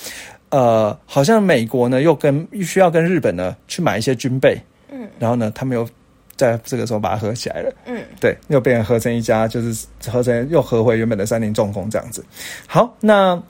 [0.50, 4.60] 呃好像美国呢又跟需要跟日本呢去买一些军备，
[4.92, 5.88] 嗯，然后呢他们又
[6.36, 12.24] 在这个时候把它合起来了，嗯，对，又变成合成一家，就是合成又合回原本的三菱重工这样子。
[12.68, 13.42] 好，那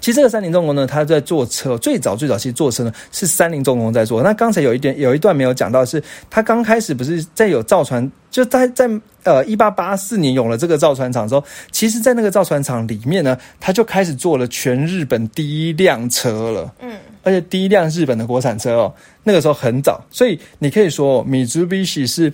[0.00, 4.22] 其实这个三菱重工呢，它在做车，最早最早其实做车呢是三菱重工在做。
[4.22, 8.88] 那刚才有一点有一段没有讲到，是它刚开始不是在有造船，就在在
[9.24, 16.74] 呃一八八四年有了这个造船厂之后，其实，在那个造船厂里面呢，它就开始做了全日本第一辆车了。
[16.80, 22.32] 嗯，而且第一辆日本的国产车哦，那个时候很早，所以你可以说米珠比喜是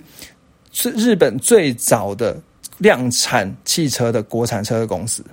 [0.71, 2.37] 是日本最早的
[2.77, 5.23] 量产汽车的国产车的公司。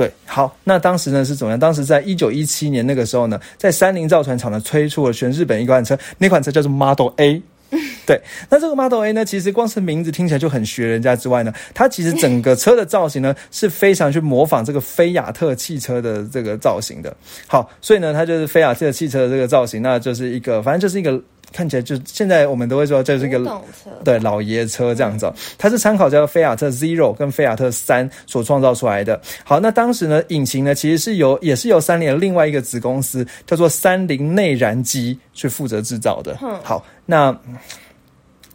[0.00, 1.60] 对，好，那当时呢是怎么样？
[1.60, 7.42] 当时在一九一七年那个时候呢，在三菱造船厂呢推出了全日本一款车，那款车叫做 Model A。
[8.06, 17.14] 对，那这个 Model A 呢，其实光是名字听起来就很学人家之外呢，它其实整个车的造型呢是非常去模仿这个菲亚特汽车的这个造型的。
[17.46, 21.22] 好，所以呢，它就是菲亚特汽车的这个造型，那就是一个，反正就是一个。
[21.52, 23.62] 看起来就现在我们都会说这是一个
[24.04, 29.20] 对老爷车这样子，它是参考叫菲亚特 Zero 跟菲亚特三所创造出来的。
[29.44, 36.36] 好，那当时呢，引擎呢其实是由也是由三菱的另外一个子公司叫做三菱内燃机去负责制造的。
[36.62, 37.36] 好，那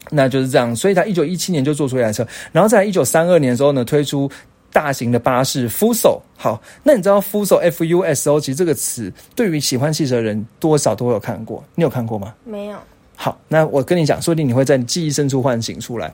[0.10, 4.30] 那就是这样，所以他一九一七年就做出一台车，然后在一九三二年的时候呢推出
[4.76, 6.20] 大型的巴士 Fuso。
[6.36, 12.36] 好，那你知道 Fuso F U S O 其实这个词对于喜欢汽车的人多少都会有看过，你有看过吗？
[12.44, 12.78] 没有。
[13.16, 16.14] 好，那我跟你讲，说不定你会在你记忆深处唤醒出来。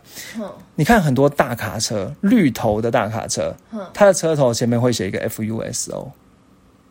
[0.76, 3.52] 你看很多大卡车，绿头的大卡车，
[3.91, 6.12] 它的车头前面会写一个 F U S O。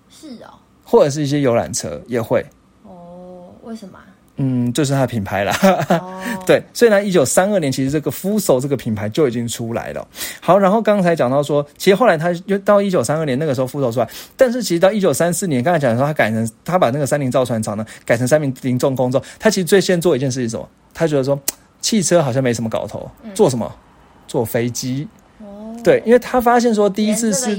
[0.09, 0.51] 是哦。
[0.83, 2.45] 或者是一些游览车也会。
[2.83, 3.97] 哦，为什么？
[4.43, 5.53] 嗯，就是它的品牌啦。
[6.47, 10.09] 对，所以呢，一九三二年其实这个 Fuso 这个品牌就已经出来了。
[10.41, 20.67] 好，然后刚才讲到说，其实后来他又到一九三二年那个时候 Fuso 出来，但是其实到一九三四年，刚才讲说他改成他把那个三菱造船厂呢改成三菱重工之后，他其实最先做一件事情什么？
[20.95, 21.39] 他觉得说
[21.83, 23.71] 汽车好像没什么搞头，做什么？
[24.27, 25.07] 坐飞机。
[25.83, 27.57] 对，因为他发现说第一次是，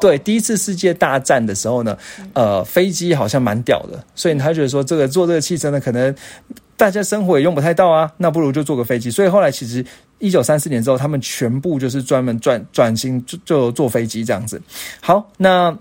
[0.00, 1.96] 对第一次世界大战的时候呢，
[2.32, 6.14] 呃，飞机好像蛮屌的，所以他觉得说这个做这个汽车呢，可能
[6.76, 9.10] 大家生活也用不太到啊，那不如就做个飞机。
[9.10, 9.84] 所以后来其实
[10.18, 14.60] 一九三四年之后，他们全部就是专门转转型就就做飞机这样子。
[15.00, 15.76] 好，那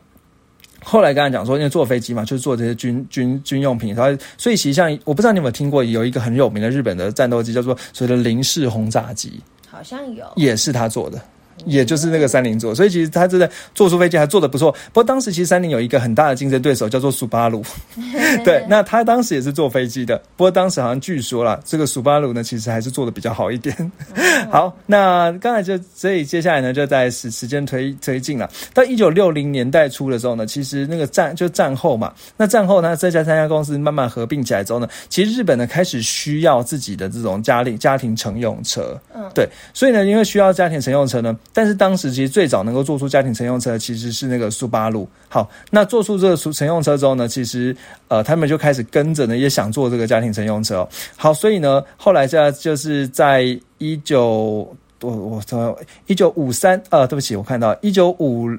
[0.84, 11.22] 后来刚才讲说，因为坐飞机嘛，就是做这些军军军用品，然后所以其实像我不知道你有没有听过，有一个很有名的日本的战斗机叫做所谓的零式轰炸机，好像有，也是他做的。
[11.66, 14.72] 也就是那个三菱做，所以其实他真的做出飞机还做的不错。
[14.72, 17.64] 不过当时其实三菱有一个很大的竞争对手叫做苏巴鲁，
[18.44, 20.18] 对，那他当时也是做飞机的。
[20.36, 23.92] 不过当时好像据说了，这个苏巴鲁呢其实还是做的比较好一点。
[24.50, 41.38] 好，那刚才就所以接下来呢就在时时间推推进了，到一九六零年代初的时候呢，其实那个战就战后嘛，那战后呢这家三家公司慢慢合并起来之后呢，其实日本呢开始需要自己的这种家里家庭乘用车，嗯，对，所以呢因为需要家庭乘用车呢。
[41.54, 45.08] 但是当时其实最早能够做出家庭乘用车，其实是那个苏巴路。
[45.28, 47.76] 好，那做出这个乘用车之后呢，其实
[48.08, 50.88] 呃，他们就开始跟着呢，也想做这个家庭乘用车。
[51.18, 53.44] 好，所以呢，后来在就是在
[53.80, 58.50] 一九我我说一九五三呃，对不起，我看到一九五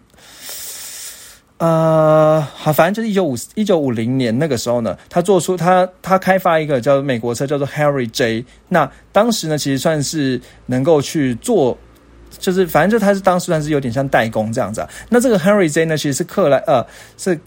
[1.56, 8.44] 呃，好，反正就是一九五一九五零年那个时候呢，他做出他他开发一个叫美国车，叫做 Harry J。
[8.68, 11.78] 那当时呢，其实算是能够去做。
[12.38, 14.88] 就是反正就他是当时算是有点像代工这样子啊。
[15.08, 17.38] 那这个 Henry J 呢，其实是克莱呃是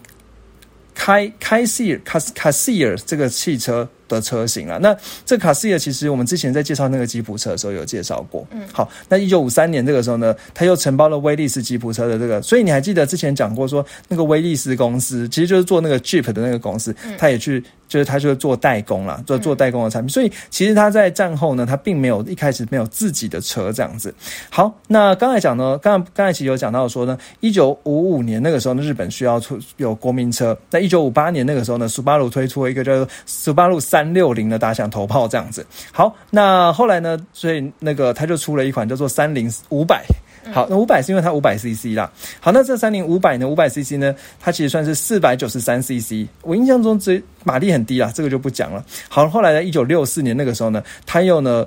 [0.94, 3.88] 开开西尔卡卡西尔这个汽车。
[4.08, 4.96] 的车型啊，那
[5.26, 8.48] 这卡西尔其实我们之前在介绍那个吉普车的时候有介绍过。
[8.52, 20.10] 嗯，好，那一九五三年这个时候呢，他又承包了威利斯吉普车的这个，所以你还记得之前讲过说那个威利斯公司其实就是做那个 Jeep 的那个公司，他也去就是他就是做代工啦，做做代工的产品。
[20.10, 24.14] 所以其实他在战后呢，他并没有一开始没有自己的车这样子。
[24.50, 33.80] 好，那刚才讲呢，刚刚才其实有讲到说呢，一九五五年那个时候呢，日本需要出有国民车，在一九五八年那个时候呢，苏巴鲁推出了一个叫做苏巴鲁。
[33.86, 37.18] 三六零的打响头炮这样子，好，那后来呢？
[37.34, 40.04] 所以那个他就出了一款叫做三零五百，
[40.52, 42.12] 好，那五百是因为它五百 CC 啦。
[42.40, 43.48] 好，那这三零五百呢？
[43.48, 44.16] 五百 CC 呢？
[44.40, 46.28] 它其实算是四百九十三 CC。
[46.44, 48.84] 我印象中这马力很低啦，这个就不讲了。
[49.10, 49.64] 好，后来呢？
[49.64, 51.66] 一九六四年那个时候呢，他又呢，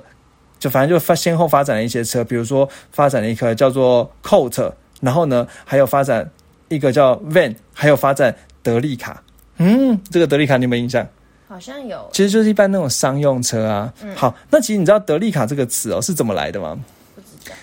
[0.59, 6.29] 就反正就发先后发展了一些车，比如说发展了一颗叫做 Colt，然后呢，还有发展
[6.69, 9.21] 一个叫 Van，还有发展德利卡。
[9.57, 11.05] 嗯，这个德利卡你有没有印象？
[11.47, 13.91] 好像有，其实就是一般那种商用车啊。
[14.15, 16.77] 好，那其实你知道“德利卡”这个词哦是怎么来的吗？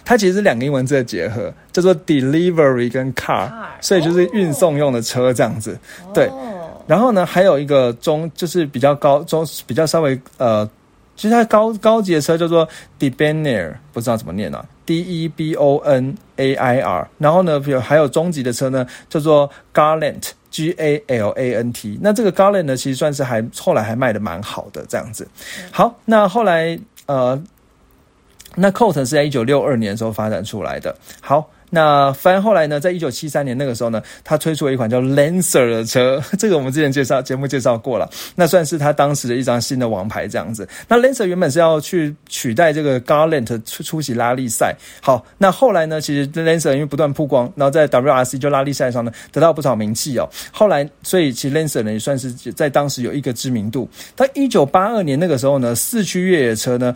[0.07, 5.77] 它其实是两个英文字的结合，叫做 “delivery” 跟 “car”，所以就是运送用的车这样子。
[6.15, 6.31] 对。
[6.87, 10.65] 然后呢，还有一个中就是比较高中比较稍微呃
[11.17, 12.69] 其实它高高级的车叫做
[13.01, 17.09] Debonair，不知道怎么念啊，D E B O N A I R。
[17.19, 21.99] 然后呢，有还有中级的车呢，叫做 Gallant，G A L A N T。
[22.01, 25.27] 那这个 Gallant 呢，其实算是还后来还卖的蛮好的这样子。
[25.73, 27.43] 好，那后来呃，
[28.57, 30.97] 那 Colt 是在一九六二年的时候发展出来的。
[31.21, 31.49] 好。
[31.69, 40.67] 那反正后来呢，在一九七三年那个时候呢，他推出了一款叫 Lancer 的车， 这个我们之前介绍节目介绍过了，那算是他当时的一张新的王牌这样子。
[40.87, 50.29] 那 Lancer 原本是要去取代这个 Garland 出出席拉力赛，好，那后来呢，其实 Lancer 因为不断曝光，然后在 WRC 就拉力赛上呢得到不少名气哦。
[50.53, 53.89] 后来，所以其实 Lancer 呢也算是在当时有一个知名度。
[54.15, 56.95] 但一九八二年那个时候呢，四驱越野车呢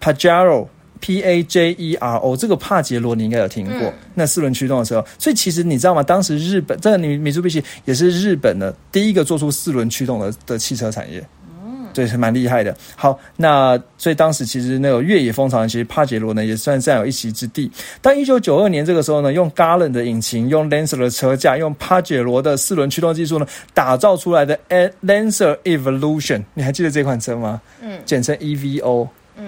[0.00, 0.68] ，Pajero。
[1.00, 6.02] P A J E R O 这个帕杰罗你应该有听过，那四轮驱动的时候，所以其实你知道吗？
[6.02, 11.22] 当时日本这个米米珠比奇也是日本的第一个做出四轮驱动的的汽车产业，
[11.64, 12.76] 嗯，对，是蛮厉害的。
[12.94, 17.70] 好，那所以当时其实那个越野风潮，其实帕杰罗呢也算占有一席之地。
[18.00, 24.58] 但一九九二年这个时候呢，用 Garland 的引擎，用 Lancer 的车架，用帕杰罗的四轮驱动技术呢，打造出来的
[25.04, 27.60] Lancer Evolution，你还记得这款车吗？
[27.82, 28.80] 嗯，简称 E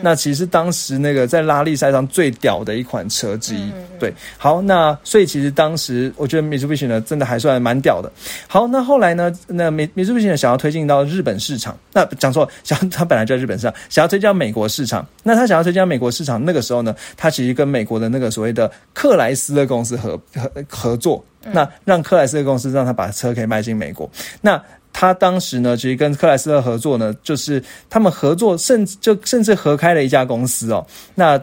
[0.03, 8.13] 那其实当时那个在拉力赛上最屌的一款车之一，对，好，那所以其实当时我觉得 Mitsubishi 呢真的还算蛮屌的。
[8.47, 24.09] 好，那后来呢，那米米珠比奇呢想要推进到日本市场，那讲错，想他本来就在日本市场，想要推进到美国市场，那他想要推进到美国市场，那个时候呢，他其实跟美国的那个所谓的克莱斯勒公司合合合作，那让克莱斯勒公司让他把车可以卖进美国，
[24.41, 24.63] 那。
[24.93, 30.85] 他当时呢，其实跟克莱斯勒合作呢，就是他们合作，甚至就甚至合开了一家公司哦。
[31.15, 31.41] 那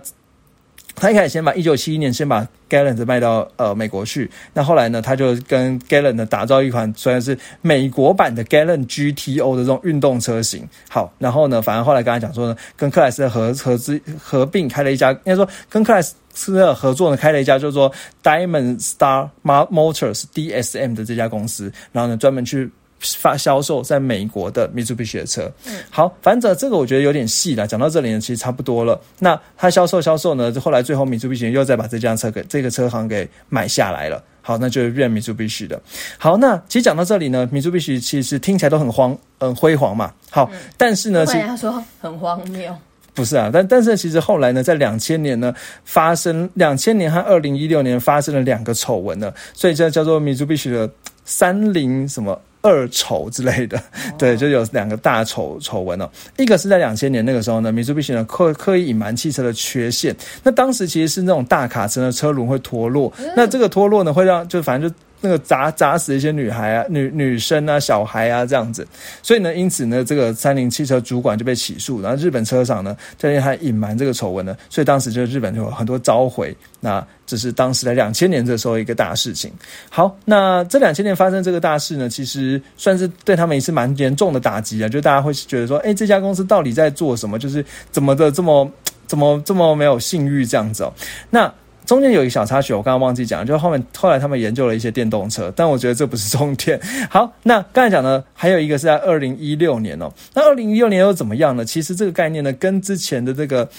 [0.98, 10.66] 他一开始先把一九七一年先把 Gallant 卖到呃美国去，那后来呢，他就跟 Gallant 打造一款虽然是美国版的 Gallant GTO 的这种运动车型。
[10.90, 17.92] 好，然后呢，反而后来跟他讲说呢，跟克莱斯勒合合资合并开了一家，应该说跟克莱斯勒合作呢，开了一家叫做
[18.24, 22.70] Diamond Star Motors DSM 的这家公司，然后呢，专门去。
[23.18, 27.68] 发销售在美国的 Mitsubishi 的车，嗯，好，反正这个我觉得有点细了。
[27.68, 29.00] 讲到这里呢，其实差不多了。
[29.20, 34.24] 那他销售销售呢，后来最后 Mitsubishi 又再把这辆车给这个车行给买下来了。
[34.42, 35.82] 好，那就是变 Mitsubishi 的。
[36.18, 40.14] 好，那其实讲到这里呢，Mitsubishi 其实听起来都很荒，很，辉煌嘛。
[40.30, 42.72] 好，但是呢，其实他说很荒谬，
[43.16, 43.50] 不是啊。
[43.52, 50.90] 但但是其实后来呢，在两千年呢，发生两千年和二零一六年发生了两个丑闻呢，所以这叫做 Mitsubishi 的
[51.24, 52.40] 三菱什么。
[52.66, 53.80] 二丑之类的，
[54.18, 56.10] 对，就有两个大丑丑闻哦。
[56.38, 60.16] 一个是在两千年那个时候呢，米珠比奇呢刻刻意隐瞒汽车的缺陷。
[60.42, 64.96] 那当时其实是那种大卡车的车轮会脱落，那这个脱落呢会让就反正就。
[65.26, 68.88] 那个砸砸死一些女孩啊、女女生啊、小孩啊这样子，
[69.24, 76.56] 所以呢，因此呢，这个三菱汽车主管就被起诉，然后日本车厂呢，因为他隐瞒这个丑闻呢，所以当时就日本就有很多召回。
[76.80, 79.52] 那这是当时在两千年这时候一个大事情。
[79.90, 87.40] 好，那这两千年发生这个大事呢，其实算是对他们也是蛮严重的打击啊，就大家会觉得说，哎，这家公司到底在做什么？
[87.40, 88.72] 就是怎么的这么
[89.08, 90.94] 怎么这么没有信誉这样子哦？
[91.32, 91.52] 那。
[91.86, 96.80] 中间有一个小插曲，我刚刚忘记讲，就后面后来他们研究了一些电动车，但我觉得这不是重点。
[97.10, 100.12] 好，那刚才讲的，还有一个是在二零一六年哦。
[100.34, 101.64] 那二零一六年又怎么样呢？
[101.64, 103.70] 其实这个概念呢，跟之前的这个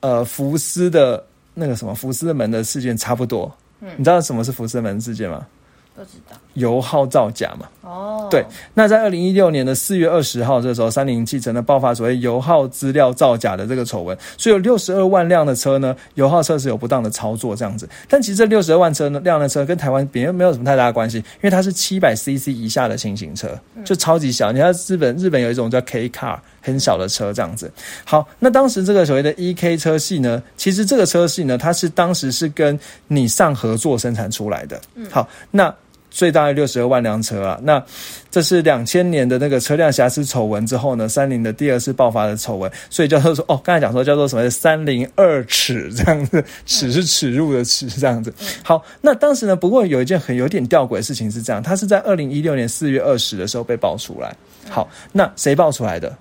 [0.00, 3.52] 呃福斯的那个什么福斯门的事件差不多。
[3.80, 5.46] 嗯，你知道什么是福斯门事件吗？
[5.94, 6.36] 不知道。
[6.54, 7.66] 油耗造假嘛？
[7.82, 8.44] 哦，对。
[8.74, 17.88] 那在二零一六年的四月二十号，这时候三菱汽车呢爆发所谓油耗资料造假的这个丑闻，所以有六十二万辆的车呢，油耗测试有不当的操作这样子。
[18.08, 24.52] 但其实这六十二万车呢辆的车跟台湾别没有什么太大的关系，因为它是七百 CC 以下的轻型车，就超级小。
[24.52, 27.70] 你看日本日本有一种叫 K Car 很小的车这样子。
[28.04, 34.80] 好，那当时这个所谓的 EK 车系呢，其实这个车系呢，它是当时是跟你上合作生产出来的。
[34.94, 35.74] 嗯好，那。
[36.12, 37.82] 最大概六十二万辆车啊，那
[38.30, 48.32] 这是两千年的那个车辆瑕疵丑闻之后呢，三菱的第二次爆发的丑闻，所以叫做说哦，刚才讲说叫做什么三菱二尺这样子， 尺是耻辱的尺这样子。
[48.62, 54.36] 好，那当时呢，不过有一件很有点吊诡的事情是这样，它是在二零一六年四月二十的时候被爆出来。
[54.68, 56.14] 好，那谁爆出来的？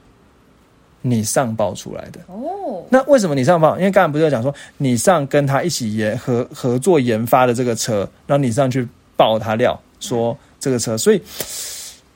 [1.01, 2.86] 你上报出来的哦。
[2.89, 3.77] 那为什么你上报？
[3.77, 8.88] 因为刚才不是讲说你上跟他一起研合合作研发的这个车，然后你上去。
[9.21, 11.21] 爆他料，说这个车，所以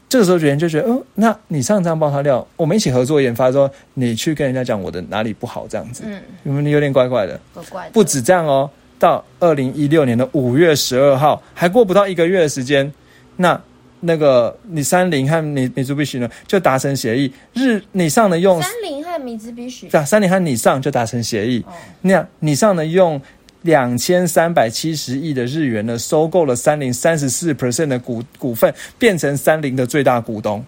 [0.10, 7.40] 这个时候别人就觉得，哦，那你上这样爆他料，我们一起合作研发，说你去跟人家讲我的哪里不好，这样子，嗯，有没有有点怪怪的？
[7.54, 7.90] 怪怪。
[7.94, 12.92] 不止这样哦，到二零一六年的五月十二号，还过不到一个月的时间，
[13.36, 13.62] 那
[14.00, 19.88] 那个你三菱和你你珠必须呢就达成协议，日你上的用三菱和米兹必须。
[19.90, 21.64] 对啊，三菱和你上就达成协议。
[21.68, 23.22] 哦那你上呢用
[23.66, 30.64] 两千三百七十亿的日元呢，收购了三菱三十四 percent 的股股份，变成三菱的最大股东。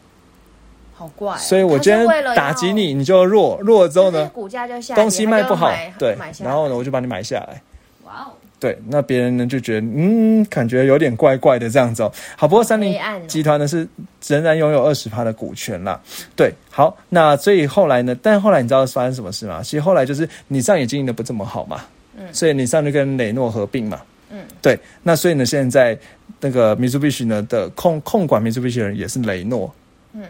[0.96, 7.62] 好怪哦、所以我今天打击，你，你就弱，弱了之后呢，股价就下，东西卖不好对然后呢，我就把你买下来。
[8.04, 12.12] 哇哦，对，那别人呢就觉得，嗯，感觉有点怪怪的这样子哦。
[12.36, 13.88] 好，不过三菱集团呢是
[14.26, 16.02] 仍然拥有二十趴的股权啦。
[16.36, 19.62] 对，好，那所以后来呢，但后来你知道发生什么事吗？
[19.62, 21.82] 其实后来就是你上也经营的不这么好嘛，
[22.18, 25.98] 嗯，所以你上去跟雷诺合并嘛，嗯，对，那所以呢，现在
[26.40, 29.74] 那个 Mitsubishi 呢的控控管 Mitsubishi 人也是雷诺，
[30.14, 30.24] 嗯，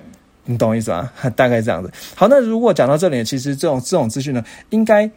[0.46, 1.10] 你懂我意思吗？
[1.36, 1.92] 大概这样子。
[2.16, 5.10] 好，那如果讲到这里，其实这种这种资讯呢，应该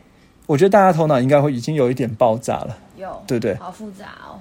[0.47, 2.79] 我觉得大家头脑应该会已经有一点爆炸了。
[2.97, 4.39] 有，对不对好复杂哦。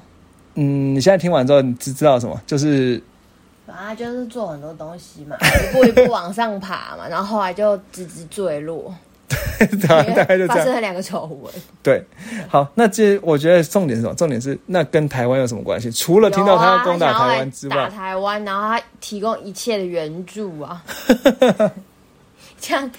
[0.55, 2.41] 嗯，你现在听完之后，你知知道什么？
[2.45, 3.01] 就是
[3.65, 8.93] 反正就是做很多东西嘛，一步一步往上爬嘛，然后后来就直直坠落，
[9.87, 10.57] 大大概就这样。
[10.57, 11.53] 发生了两个丑闻。
[11.83, 12.03] 对，
[12.47, 14.15] 好，那这我觉得重点是什么？
[14.15, 15.91] 重点是那跟台湾有什么关系？
[15.91, 20.83] 除了听到他要攻打台湾之外打，台湾，然后他提供一切的援助啊，
[22.59, 22.89] 这样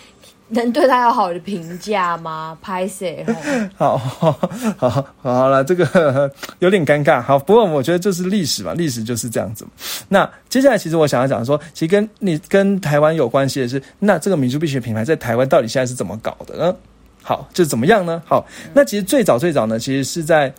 [0.53, 2.59] 能对他有好的评价吗？
[2.61, 3.25] 拍谁？
[3.77, 4.33] 好好
[4.77, 7.23] 好好好了，这个有点尴尬。
[7.23, 9.67] 好，不过我觉得这是历史吧，历史就是这样子。
[10.09, 16.75] 那接下来，其实我想要讲说，其实跟你跟台湾有关系的是，那这个民族必须品牌在台湾到底现在是怎么搞的呢？
[17.23, 18.21] 好，就怎么样呢？
[18.27, 18.45] 好，
[18.75, 20.53] 那其实最早最早呢，其实是在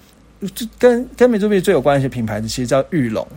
[0.55, 3.27] 就跟跟民族必须最有关系的品牌，其实叫玉龙，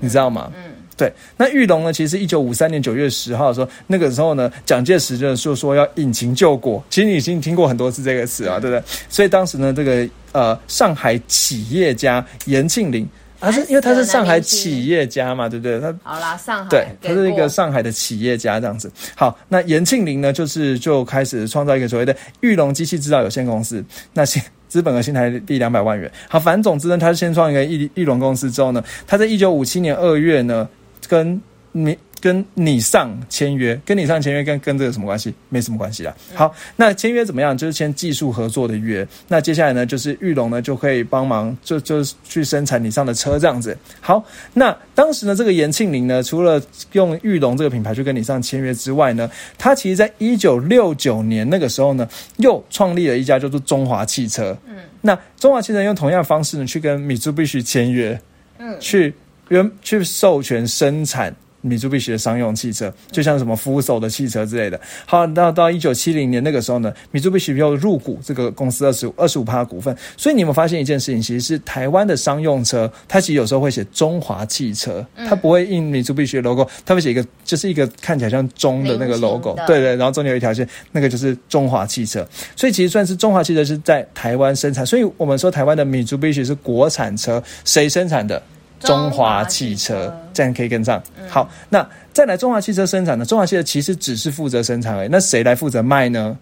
[0.00, 0.50] 你知道吗？
[0.56, 1.94] 嗯，对，那玉龙呢？
[1.94, 6.84] 其实一九五三年九月十号的时候，那个时候呢，蒋介石就说说要引擎救国。
[6.90, 8.84] 其实你已经听过很多次这个词啊，对不对？
[9.08, 13.08] 所以当时呢，这个呃上海企业家严庆林，
[13.40, 15.80] 他是因为他是上海企业家嘛，对不对？
[15.80, 18.92] 他好啦，上海对，他是一个上海的企业家这样子。
[19.14, 23.82] 好，那严庆林呢，就是就开始创造一个所谓的玉龙机器制造有限公司。
[24.12, 26.08] 那新资本额新台币两百万元。
[26.28, 30.68] 好，反正总之呢，他是先创一个玉玉龙公司之后呢，他在一九五七年二月呢，
[31.10, 31.42] 跟
[31.72, 35.34] 你跟你上签约，跟你上签约跟跟这个什么关系？
[35.48, 36.14] 没什么关系啦。
[36.34, 37.56] 好，那签约怎么样？
[37.56, 39.06] 就是签技术合作的约。
[39.26, 43.76] 那接下来呢，就是玉龙呢就可以帮忙，就就是去生产你上的车这样子。
[44.00, 52.06] 好，那当时呢，这个严庆林呢，除了用玉龙这个品牌去跟你上签约之外呢，他其实在一九六九年那个时候呢，
[52.36, 54.54] 又创立了一家叫做中华汽车。
[54.68, 58.20] 嗯，那中华汽车用同样的方式呢，去跟米珠必须签约。
[58.58, 59.14] 嗯去
[59.50, 64.80] 原去授权生产米珠必须的商用汽车，就像什么扶手的汽车之类的。
[65.04, 69.94] 好，到到一九七零年那个时候呢，米珠必须又入股这个公司二十五二十五趴股份。
[70.16, 71.20] 所以你有没有发现一件事情？
[71.20, 82.26] 其实是台湾的商用车，它其实有时候会写中华汽车，它不会印米珠必须的 logo，它会写一个就是一个看起来像中的那个 logo，的对对，然后中间有一条线，那个就是中华汽车。
[82.56, 88.42] 所以其实算是中华汽车是在台湾生产，所以我们说台湾的米珠必须是国产车，谁生产的？
[88.80, 91.00] 中华汽车，这样可以跟上。
[91.28, 93.24] 好，那再来中华汽车生产呢？
[93.24, 96.36] 中华汽车其实只是负责生产而已，那谁来负责卖呢？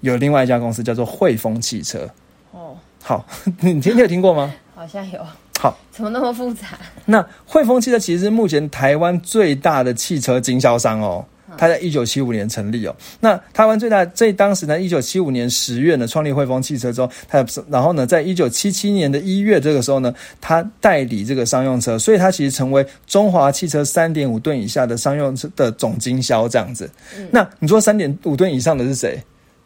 [0.00, 2.08] 有另外一家公司叫做汇丰汽车。
[2.52, 3.24] 哦，好，
[3.60, 4.52] 你听你有听过吗？
[4.74, 5.20] 好像有，
[5.58, 6.66] 好，怎么那么复杂？
[7.06, 11.24] 那汇丰汽车其实是目前台湾最大的汽车经销商哦。
[11.56, 12.94] 它在一九七五年成立哦。
[13.20, 26.90] 那台湾最大在当时呢，一九七五年十月呢创立汇丰汽车之后，它然后呢，在一九七七年的一月这个时候呢，它代理这个商用车，所以它其实成为中华汽车三点五吨以下的商用车的总经销这样子。
[27.30, 29.22] 那你说三点五吨以上的是谁？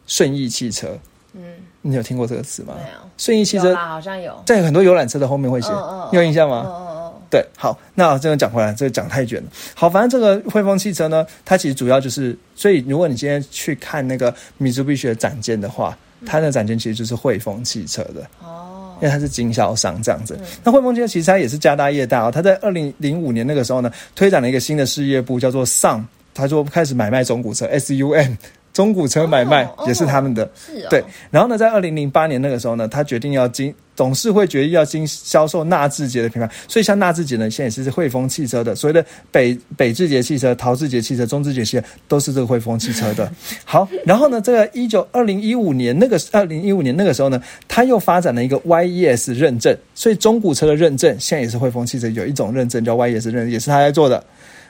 [0.07, 0.97] 顺义汽车。
[1.33, 1.41] 嗯，
[1.81, 2.73] 你有听过这个词吗？
[2.77, 4.33] 没有，顺义汽车，好像有。
[4.45, 5.69] 在很多游览车的后面会写，
[6.11, 6.89] 有印象吗？
[7.31, 9.49] 对，好，那这个讲回来，这个讲太卷了。
[9.73, 20.37] 好，反正这个汇丰汽车呢，它其实主要就是，所以如果你今天去看那个米珠必须的展间的话，它的展间其实就是汇丰汽车的，哦，因为它是经销商这样子。
[20.61, 28.35] 那汇丰汽车其实它也是家大业大哦，它在二零零五年那个时候呢，推展了一个新的事业部，叫做上，它就开始买卖中古车 SUM。
[28.73, 43.29] 中古车买卖哦也是他们的，是哦，对，然后呢，在二零零八年那个时候呢，他决定要经董事会决议要经销售纳智捷的品牌，所以像纳智捷呢，现在也是汇丰汽车的，所谓的北北智捷汽车、陶智捷汽车、中智捷汽车都是这个汇丰汽车的。
[43.65, 54.23] 好，然后呢，这个一九二零一五年那个二零一五年那个时候呢，他又发展了一个 YES 认证，所以中古车的认证现在也是汇丰汽车有一种认证叫 YES 认证，也是他在做的。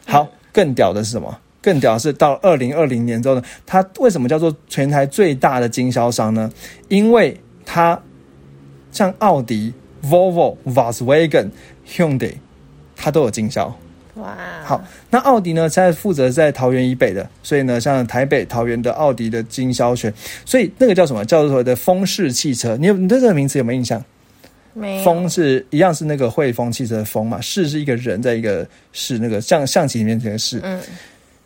[0.06, 1.38] 好，更屌的是什么？
[1.62, 6.52] 更屌的是，到二零二零年之后呢，它为什么叫做全台最大的经销商呢？
[6.88, 8.02] 因为它
[8.92, 11.50] 像奥迪、Volvo、Volkswagen、
[11.88, 12.34] Hyundai，
[12.96, 13.74] 它都有经销。
[14.16, 14.36] 哇，
[14.66, 20.14] 好，那奥迪呢，现在负责在桃园以北的，所以呢，像台北、桃园的奥迪的经销权，
[20.46, 21.24] 所以那个叫什么？
[21.24, 22.76] 叫做的风式汽车。
[22.76, 24.04] 你有你对这个名词有没有印象？
[24.74, 30.80] 没有风是一样是那个汇丰汽车的风嘛，士是一个人在一个是那个象象棋里面这个士，嗯，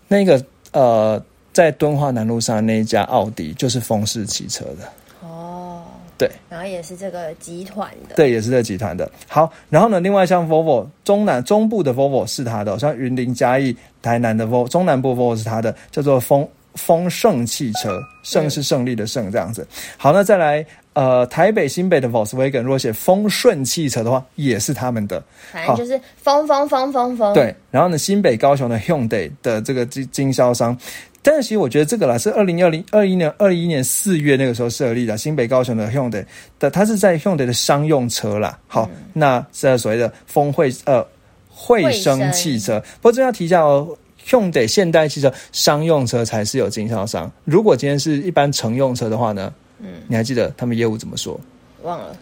[0.08, 1.22] 那个呃，
[1.53, 5.84] 在敦化南路上那一家奥迪就是风氏汽车的，哦，
[6.18, 9.10] 对，然后也是这个集团的，对，也是这个集团的。
[9.28, 19.66] 好，然后呢，另外像 Volvo 中南中部的 Volvo 是它的，像云林嘉义、台南的 Volvo 中南部 Volvo 是它的，叫做丰丰盛汽车，盛是胜利的盛这样子。
[19.97, 25.21] 好，那再来呃，台北新北的 Volkswagen 如果写丰顺汽车的话，也是他们的。
[25.51, 30.77] 反正就是方方方方方，对，然后呢，新北、高雄的 Hyundai 的这个经经销商，
[31.21, 36.25] 但是其实我觉得这个啦是二零二零二一年二一年四月那个时候设立的，新北、高雄的 Hyundai
[36.59, 38.57] 的，它是在 Hyundai 的商用车啦。
[38.65, 41.05] 好，那是在所谓的丰会呃
[41.49, 43.95] 汇生汽车，不过这要提一下哦。
[44.27, 49.53] Hyundai 现代汽车商用车才是有经销商，如果今天是一般乘用车的话呢？
[49.80, 51.39] 嗯，你还记得他们业务怎么说？
[51.84, 52.15] 忘了，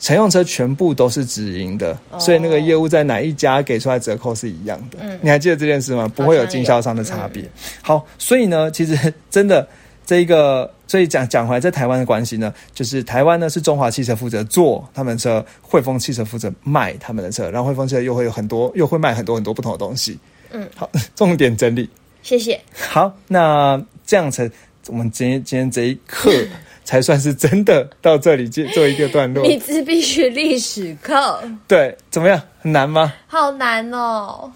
[0.00, 4.98] 乘用车全部都是直营的，所以那个业务在哪一家给出来折扣是一样的。
[5.00, 6.06] 嗯你还记得这件事吗？
[6.08, 7.48] 不会有经销商的差别。
[7.80, 9.66] 好，所以呢，其实真的
[10.04, 20.18] 这一个，所以讲讲回来，在台湾的关系呢，就是台湾呢是中华汽车负责做他们车，汇丰汽车负责卖他们的车，然后汇丰汽车又会有很多，又会卖很多很多不同的东西。
[20.50, 21.88] 嗯，好，重点整理。
[22.22, 22.60] 谢谢。
[22.74, 24.50] 好，那这样才
[24.88, 26.30] 我们今天今天这一课
[26.84, 29.42] 才算是真的到这里做做一个段落。
[29.44, 32.40] 米兹必须历史课，对，怎么样？
[32.60, 33.12] 很难吗？
[33.26, 34.50] 好难哦。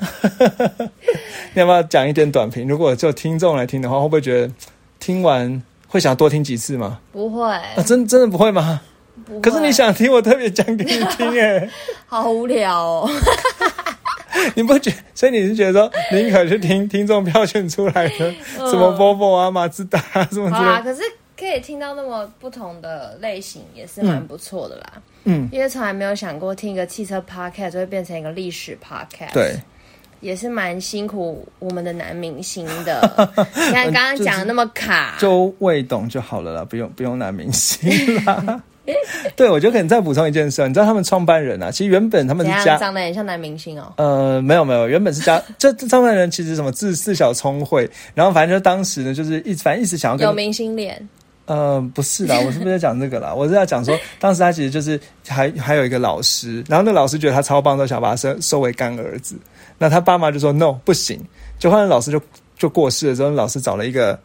[1.54, 2.68] 你要不要讲一点短评？
[2.68, 4.52] 如果就听众来听的话，会不会觉得
[5.00, 7.00] 听完会想多听几次吗？
[7.12, 8.80] 不会，啊，真真的不会吗？
[9.42, 11.68] 可是你，想听，我特别讲给你听，哎，
[12.06, 13.10] 好无聊哦。
[14.54, 14.92] 你不觉？
[15.14, 20.82] 所以你是觉得说，宁可去听听众票选出来的什么 Volvo 啊、马自达啊什么之类的？
[20.84, 21.02] 可是
[21.38, 24.92] 可以听到那么不同的类型，也是蛮不错的啦。
[25.24, 29.54] 嗯，因为从来没有想过听一个汽车 podcast 会变成一个历史 podcast，，对，
[30.20, 33.00] 也是蛮辛苦我们的男明星的。
[33.54, 38.62] 你看刚刚讲的那么卡，就未懂就好了啦，不用不用男明星啦。
[39.36, 43.92] 对，我觉得可能再补充一件事，你知道他们创办人啊，其实原本他们是家长得很像男明星哦。
[43.98, 51.06] 呃，没有没有，原本是家 这这创办人其实什么自四小聪慧，然后反正就当时呢，就是一直反正一直想要跟有明星脸，
[51.48, 53.34] 呃不是啦， 我是不是在讲这个啦？
[53.34, 59.34] 我是在讲说，当时他其实就是还还有一个老师，然后那老师觉得他超棒，都想把他收收为干儿子。
[59.78, 61.18] 那他爸妈就说 no 不行，
[61.58, 62.20] 就后来老师就
[62.58, 64.18] 就过世了之后，老师找了一个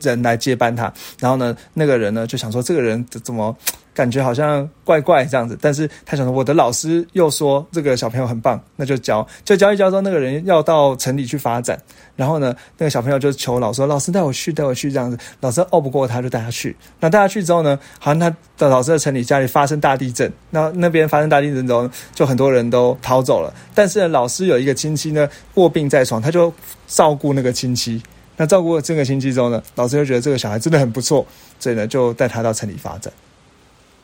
[0.00, 3.56] 人来接班他，然后呢，那个人呢就想说这个人怎么
[3.94, 11.76] 感觉好像怪怪这样子，但是他想说我的老师又说这个小朋友很棒，那就教，就教一教之后，那个人要到城里去发展，
[12.14, 26.52] 然后呢，那个小朋友就求老师老师带我去，带我去这样子，老师拗不过他就带他去，那带他去之后呢，好像他的老师的城里家里发生大地震，那那边发生大地震之后，就很多人都逃走了，但是老师有一个亲戚呢卧病在床，他就
[26.86, 28.00] 照顾那个亲戚。
[28.38, 31.26] 那照顾了这个星期之后呢，老师就觉得这个小孩真的很不错，
[31.58, 33.12] 所以呢就带他到城里发展，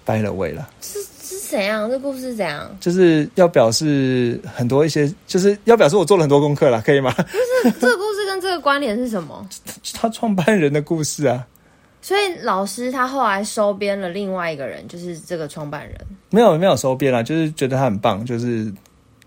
[0.04, 1.88] 掰了位了，是是怎样？
[1.88, 2.68] 这故事是怎样？
[2.80, 7.10] 就是要表示很多一些，就是要表示我做了很多功课了，可以吗？
[7.12, 9.48] 不是这个故事跟这个关联是什么？
[9.94, 11.46] 他创办人的故事啊，
[12.02, 15.96] 所以老师他后来收编了另外一个人，就是这个创办人。
[16.30, 18.72] 没有没有收编啦，就是觉得他很棒，就是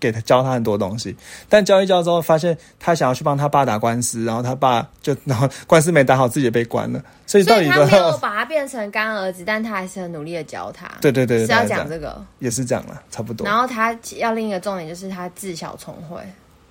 [0.00, 1.14] 给他教他很多东西，
[1.48, 10.88] 但教一教之后，发现他想要去帮他爸打官司，然后他爸就然后官司没打好，自己也被关了，所以到底他没有把他变成干儿子，但他还是很努力的教他。
[11.00, 12.22] 对对对，是要讲这个。
[12.38, 13.46] 也是这样了，差不多。
[13.46, 16.20] 然后他要另一个重点就是他自小聪慧。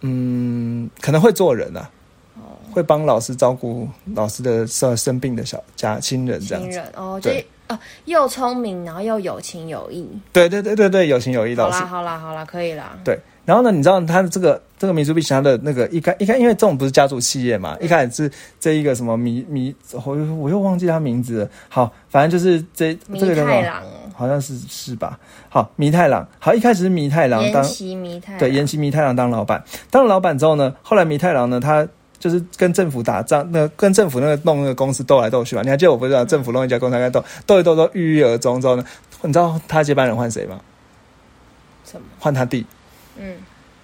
[0.01, 1.89] 嗯，可能会做人啊，
[2.71, 6.69] 会帮老师照顾老师的生生病的小家亲人这样子。
[6.69, 10.07] 亲人哦，就对哦又聪明，然后又有情有义。
[10.31, 12.17] 对对对对对，有情有义老师好啦。
[12.17, 12.97] 好啦好啦，可以啦。
[13.03, 21.49] 对，然后呢，你知道他的这个这个米珠比奇他的那个一开一开，因为这种不是家族企业嘛，一开始是这一个什么米米，我又我又忘记他名字了。
[21.67, 23.51] 好，反正就是这弥这个叫什么？
[23.51, 23.83] 太郎，
[24.15, 25.19] 好像是是吧？
[25.49, 26.27] 好，米太郎。
[26.39, 31.87] 好，一开始是米太郎当延禧弥太郎对，延禧米太郎当老板，当了老板之后呢，后来米太郎呢，他
[32.19, 35.61] 就是跟政府打仗，那跟政府那个弄那个公司斗来斗去嘛。
[35.61, 38.83] 你还记得我不知道政府弄一家公司在斗斗一斗都郁郁而终之后呢，
[39.21, 40.59] 你知道他接班人换谁吗？
[41.85, 42.07] 什么？
[42.19, 42.65] 换他弟。
[43.17, 43.35] 嗯，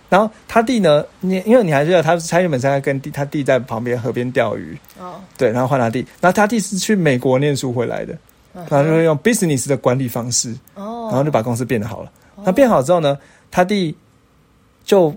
[0.10, 8.14] 然后他弟呢，你因为你还记得他他原本是在跟弟他弟在旁边河边钓鱼，哦，对，然后换他弟，然后他弟是去美国念书回来的，
[8.54, 12.12] 嗯然后就会用 business 的管理方式，哦，然后就把公司变得好了。
[12.44, 13.18] 那变好之后呢，
[13.50, 13.96] 他弟
[14.84, 15.16] 就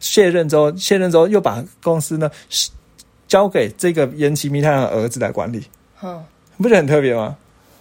[0.00, 2.70] 卸任之后，卸任之后又把公司呢是
[3.26, 5.62] 交给这个岩崎弥太郎的儿子来管理，
[6.02, 6.24] 嗯，
[6.56, 7.36] 不是很特别吗？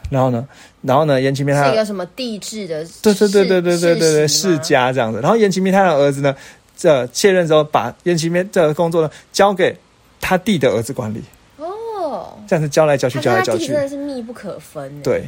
[0.10, 0.48] 然后呢，
[0.82, 2.86] 然后呢，岩崎弥太郎是一个什么地质的？
[3.02, 5.20] 对对对对对对对对，世世家这样子。
[5.20, 6.34] 然后岩崎弥太郎儿子呢，
[6.78, 9.78] 这卸任之后，把岩崎弥这个工作呢交给
[10.22, 11.22] 他弟的儿子管理，
[11.58, 13.76] 哦，这样子交来交去，交来交去真。
[13.76, 15.02] 的是密不可分。
[15.02, 15.28] 对，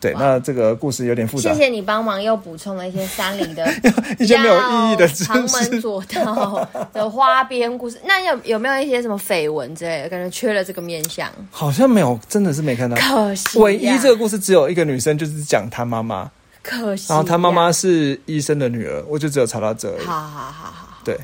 [0.00, 3.70] 对，那这个故事有点复杂谢，谢你帮忙又补充了一些山里的
[4.18, 5.80] 一些没有意义的知旁门。
[5.80, 8.00] 左道的花边故事。
[8.04, 10.08] 那有有没有一些什么绯闻之类的？
[10.08, 12.96] 感觉缺了这个面相，好像没有，真的是没看到。
[12.96, 13.62] 可惜呀。
[13.62, 16.30] 唯一这个故事只有一个女生，就是讲她妈妈，
[16.62, 17.06] 可惜呀。
[17.10, 20.06] 然后她妈妈是医生的女儿，我就只有查到这而已。
[20.06, 21.14] 好好好好对，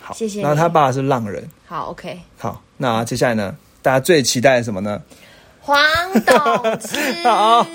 [0.00, 1.46] 好，谢谢然后她爸是浪人。
[1.66, 2.18] 好，OK。
[2.38, 3.54] 好，那接下来呢？
[3.82, 5.02] 大家最期待什么呢？
[5.60, 5.78] 黄
[6.24, 7.66] 董吃， 好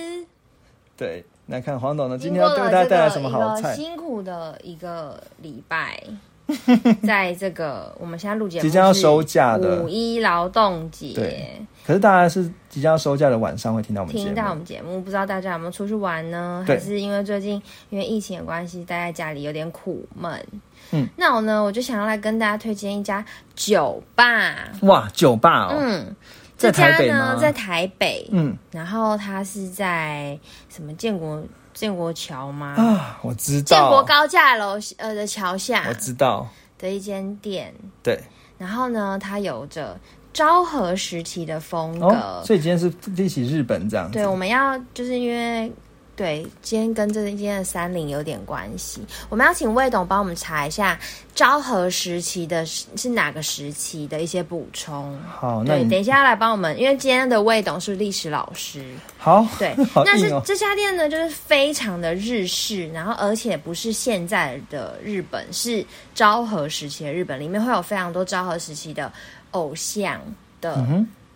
[1.00, 3.74] 对，来看黄董呢，今天要大家带来什么好菜？
[3.74, 6.04] 辛苦的一个礼拜，
[7.08, 14.56] 在这个我们现在录节目即将要是收假的五一劳动节对，可是大家是即将要收假的晚上会听到我们节听到我目。
[14.56, 16.62] 们节目，不知道大家有没有出去玩呢？
[16.68, 20.46] 对还是因为最近因为疫情的关系，待在家里有点苦闷？
[20.92, 23.24] 嗯，那我呢，我就想要来跟大家推荐一家
[23.56, 24.70] 酒吧。
[24.82, 27.18] 哇，酒吧哦，嗯，在这家台北吗？
[27.18, 28.56] 呢在台北，嗯。
[28.72, 30.38] 然后它是在
[30.70, 31.42] 什么建国
[31.74, 32.76] 建国桥吗？
[32.78, 33.66] 啊，我知道。
[33.66, 36.48] 建国，高架楼呃的桥下我知道，
[36.78, 38.20] 的一间店，对，
[38.58, 39.98] 然后呢，它有着
[40.34, 42.08] 昭和时期的风格。
[42.08, 42.92] 哦，所以今天是
[43.24, 44.14] 一起日本这样子。
[44.14, 45.72] 对，我们要就是因为
[46.20, 49.00] 对今天跟这今天的三林有点关系，
[49.30, 51.00] 我们要请魏董帮我们查一下
[51.34, 55.18] 昭和时期的是是哪个时期的一些补充。
[55.24, 58.84] 好，那对，你等一下要来帮我们，因为今天的魏董是历史老师。
[59.18, 60.04] 好，对 好，哦。
[60.06, 69.10] 那是这家店呢，就是非常的日式，然后而且不是现在的日本，是昭和时期的日本，里面会有非常多昭和时期的
[69.52, 70.20] 偶像
[70.60, 70.86] 的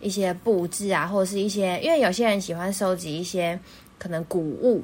[0.00, 3.58] 一些布置啊，或者是一些，因为有些人喜欢收集一些
[3.98, 4.82] 可能古物，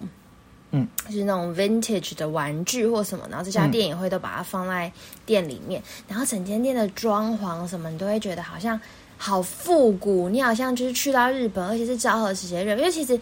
[0.70, 4.90] 嗯，就是那种 vintage 的玩具或什么，然后这家店也会都把它放在
[5.24, 8.80] 店里面，然后整间店的装潢什么，你都会觉得好像
[9.16, 13.18] 好复古，你好像就是去到日本，而且是昭和时期的日本，因为其实。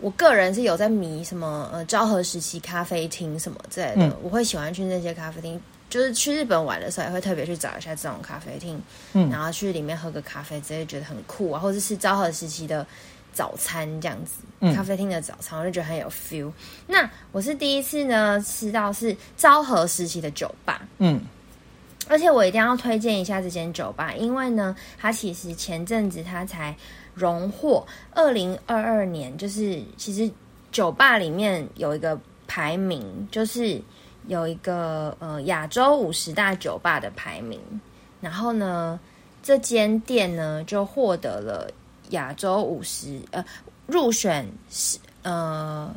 [0.00, 4.16] 我个人是有在迷什么呃昭和时期咖啡厅什么之类的，嗯。
[4.20, 8.82] 我会喜欢去那些咖啡厅，就是去日本玩的时候也会特别去找一下这种咖啡厅，
[9.12, 9.30] 嗯。
[9.30, 12.84] 然后去里面喝个咖啡，直接觉得很酷啊，或者是昭和时期的
[13.32, 14.74] 早餐这样子，嗯。
[14.74, 16.52] 咖啡厅的早餐我就觉得很有 feel。
[16.86, 21.20] 那我是第一次呢吃到是昭和时期的酒吧，嗯，
[22.08, 26.76] 而且我一定要推荐一下这间酒吧，因为呢，它其实前阵子它才
[27.14, 30.30] 荣获二零二二年，就是其实
[30.70, 33.80] 酒吧里面有一个排名，就是
[34.26, 37.60] 有一个呃亚洲五十大酒吧的排名，
[38.20, 38.98] 然后呢，
[39.42, 41.70] 这间店呢就获得了
[42.12, 43.44] 亚洲五十呃
[43.86, 45.94] 入选是呃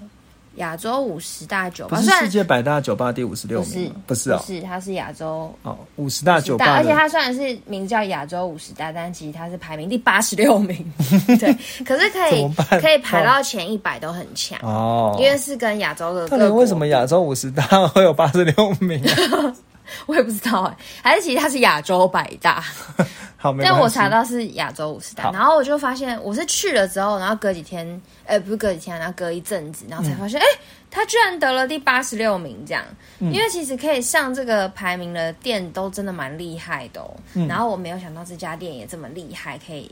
[0.55, 10.93] 亚洲五十大酒吧，不是世界百大酒吧第五十六不是名吗，不是哦不，是，它是亚洲哦，五十大酒大，而且吧的，它虽然是名叫亚洲五十大，但其实它是排名第八十六名，
[11.39, 11.53] 对，
[11.83, 12.49] 可是可以
[12.79, 19.53] 可以排到前一百都很强，哦，因为是跟亚洲的到底各国为什么亚洲五十大会有八十六名啊？
[20.07, 22.63] 我也不知道哎、还是其实它是亚洲百大，
[23.61, 30.45] 但我查到是亚洲五十大，然后我就发现我是去了之后，然后隔几天，呃，不是隔几天，然后隔一阵子，然后才嗯发现，哎、
[30.89, 32.83] 他居然得了第八十六名，这样。
[33.19, 37.09] 因为其实可以上这个排名的店都真的蛮厉害的哦。
[37.33, 37.47] 嗯。
[37.47, 39.89] 然后我没有想到这家店也这么厉害，可以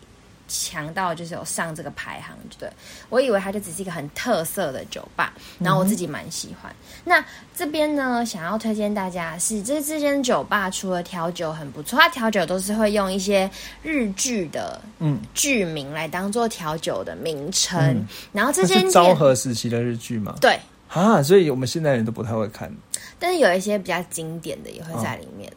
[0.48, 2.70] 强到就是有上这个排行，对
[3.10, 6.74] 我以为它就只是一个很特色的酒吧，然后我自己蛮喜欢。
[7.04, 7.24] 那
[7.56, 13.50] 这边呢，想要推荐大家是这这间酒吧除了调酒很不错，它调酒都是会用一些
[13.82, 20.36] 日剧的嗯，剧名来当做调酒的名称，嗯然后这这间店是昭和时期的日剧吗？
[20.40, 22.72] 对，啊，所以我们现代人都不太会看。
[23.18, 25.52] 但是有一些比较经典的也会在里面。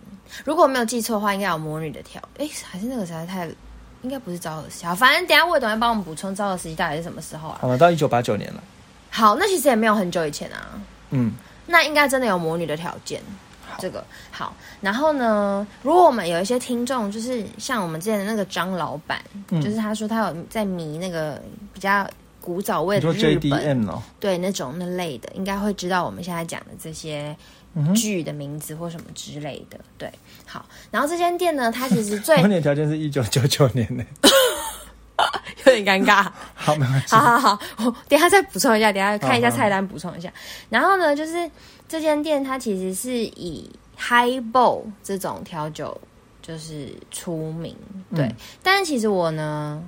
[0.44, 3.48] 如果我没有记错的话，应该有魔女的调，哎，还是那个实在太。
[4.06, 7.58] 应该不是昭和时期，好反正等一下魏董会帮我们补充昭和时期到底是什么时候啊？
[7.60, 8.62] 好了，到一九八九年了。
[9.10, 10.80] 好，那其实也没有很久以前啊。
[11.10, 11.32] 嗯，
[11.66, 13.20] 那应该真的有魔女的条件。
[13.78, 21.42] 这个好，然后呢，如果我们有一些听众，就是像我们之前的那个张老板，嗯就是他说他有在迷那个
[21.74, 22.08] 比较
[22.40, 27.36] 古早味的日本，JDM 哦，对那种那类的，应该会知道我们现在讲的这些
[27.94, 29.78] 剧的名字或什么之类的。
[29.98, 30.10] 对，
[30.56, 34.04] 好，然后这间店呢，它其实最婚恋条件是一九九九年呢。
[35.64, 36.26] 有点尴尬。
[36.54, 37.38] 好，没关系好。
[37.38, 40.32] 好好，我等一下再补充一下，等一下看一下菜单补充一下。
[40.68, 41.50] 然后呢，就是
[41.88, 45.98] 这间店它其实是以 Highball 这种调酒
[46.40, 47.76] 就是出名，
[48.14, 48.32] 对。
[48.62, 49.82] 但是其实我呢，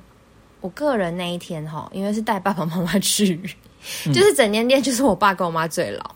[0.60, 3.40] 我个人那一天哈，因为是带爸爸妈妈去，
[4.06, 6.14] 就是整间店就是我爸跟我妈最老。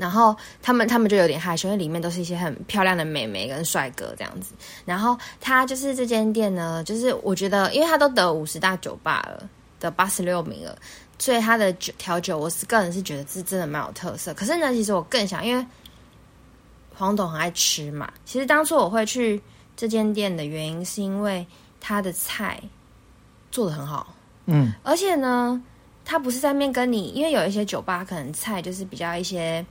[0.00, 4.54] 然后他们他们就有点害羞，因为里面都是一些很漂亮的美眉跟帅哥这样子。
[4.86, 9.46] 然后他就是这间店呢，就是我觉得，因为他都得五十大酒吧了，
[9.78, 10.74] 得八十六名了，
[11.18, 14.32] 所以他的酒调酒，我是个人是觉得是真的蛮有特色。
[14.32, 15.66] 可是呢，其实我更想，因为
[16.94, 18.10] 黄董很爱吃嘛。
[18.24, 19.38] 其实当初我会去
[19.76, 21.46] 这间店的原因，是因为
[21.78, 22.58] 他的菜
[23.50, 24.14] 做的很好，
[24.46, 25.62] 嗯，而且呢，
[26.06, 29.62] 他不是在面跟你，因为有一些酒吧可能菜就是比较一些。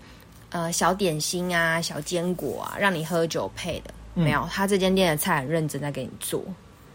[0.52, 4.48] 呃，小点心啊，小坚果啊，让你喝酒配的没有？
[4.52, 6.44] 他这间店的菜很认真在给你做。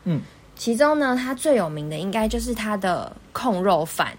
[0.05, 0.21] 嗯，
[0.57, 4.13] 其中呢，他最有名的应该就是他的控肉饭。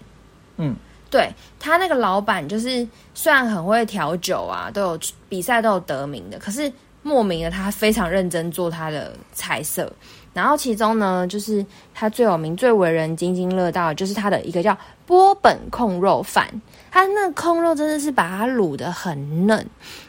[0.56, 0.74] 嗯，
[1.10, 6.72] 对他那个老板就是虽然很会调酒啊，都有比赛都有得名的，可是
[7.02, 9.92] 莫名的他非常认真做他的菜色。
[10.36, 11.64] 然后其中呢，就是
[11.94, 14.76] 它最有名、最为人津津乐道，就是它的一个叫
[15.06, 16.46] 波本控肉饭。
[16.90, 19.66] 它那控肉真的是把它卤的很嫩，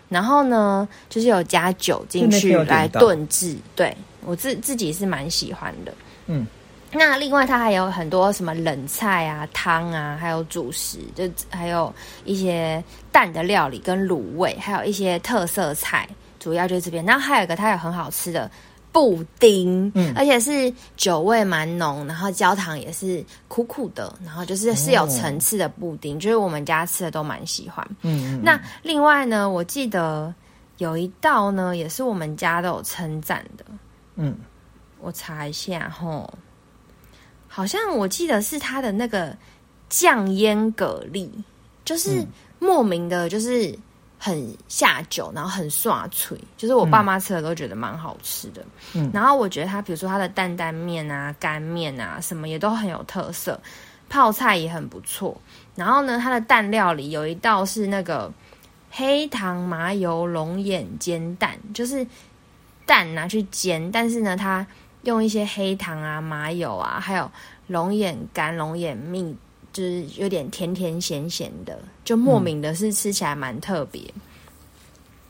[0.09, 3.55] 然后呢，就是有加酒进去来炖制。
[3.73, 5.93] 对我自自己是蛮喜欢的。
[6.25, 6.45] 嗯，
[6.91, 11.93] 那另外它还有很多什么冷菜啊、汤啊，还有主食，就还有
[12.25, 16.05] 一些蛋的料理跟卤味，还有一些特色菜，
[16.37, 17.05] 主要就是这边。
[17.05, 18.51] 然后还有一个，它有很好吃的。
[18.91, 27.87] 布丁，嗯，而且是酒味蛮浓，然后焦糖也是苦苦的，然后就是是有层次的布丁，就是我们家吃的都蛮喜欢。
[28.01, 30.33] 嗯，那另外呢，我记得
[30.77, 33.65] 有一道呢，也是我们家都有称赞的。
[34.15, 34.35] 嗯，
[34.99, 36.33] 我查一下吼，
[37.47, 39.35] 好像我记得是它的那个
[39.89, 41.29] 酱腌蛤蜊，
[41.85, 42.25] 就是
[42.57, 43.77] 莫名的，就是。
[44.19, 48.65] 很下酒，然后很刷脆，就是我爸妈吃了都觉得蛮好吃的。
[48.93, 53.59] 嗯，然后我觉得它，比如说它的担担面啊、干面啊，什么也都很有特色，
[54.09, 55.39] 泡菜也很不错。
[55.75, 58.31] 然后呢，它的蛋料理有一道是那个
[58.89, 62.05] 黑糖麻油龙眼煎蛋，就是
[62.85, 64.65] 蛋拿去煎，但是呢，它
[65.03, 67.31] 用一些黑糖啊、麻油啊，还有
[67.67, 69.37] 龙眼干、龙眼蜜。
[69.77, 74.01] 就是有点甜甜咸咸的，就莫名的是吃起来蛮特别。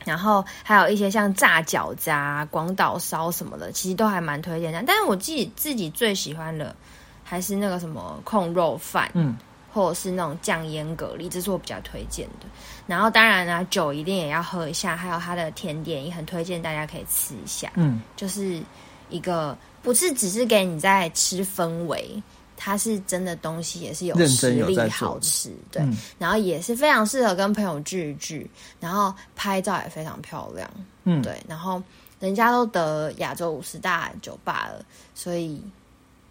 [0.06, 4.82] 然后还有一些像炸饺子啊、广岛烧什么的，其实都还蛮推荐的。
[4.86, 6.74] 但是我自己自己最喜欢的
[7.22, 9.36] 还是那个什么控肉饭，嗯，
[9.70, 12.46] 或者是那种酱腌蛤蜊，这是我比较推荐的。
[12.86, 17.70] 然后当然呢，酒一定也要喝一下，还有它的甜点也很推荐，大家可以吃一下。
[17.74, 18.62] 嗯，就是
[19.10, 22.22] 一个不是只是给你在吃氛围。
[22.60, 25.80] 它是真的东西，也是有实力，好吃，对，
[26.18, 28.50] 然后也是非常适合跟朋友聚一聚，
[28.80, 30.68] 然后拍照也非常漂亮，
[31.04, 31.80] 嗯，对，然后
[32.18, 34.84] 人家都得亚洲五十大酒吧了，
[35.14, 35.62] 所以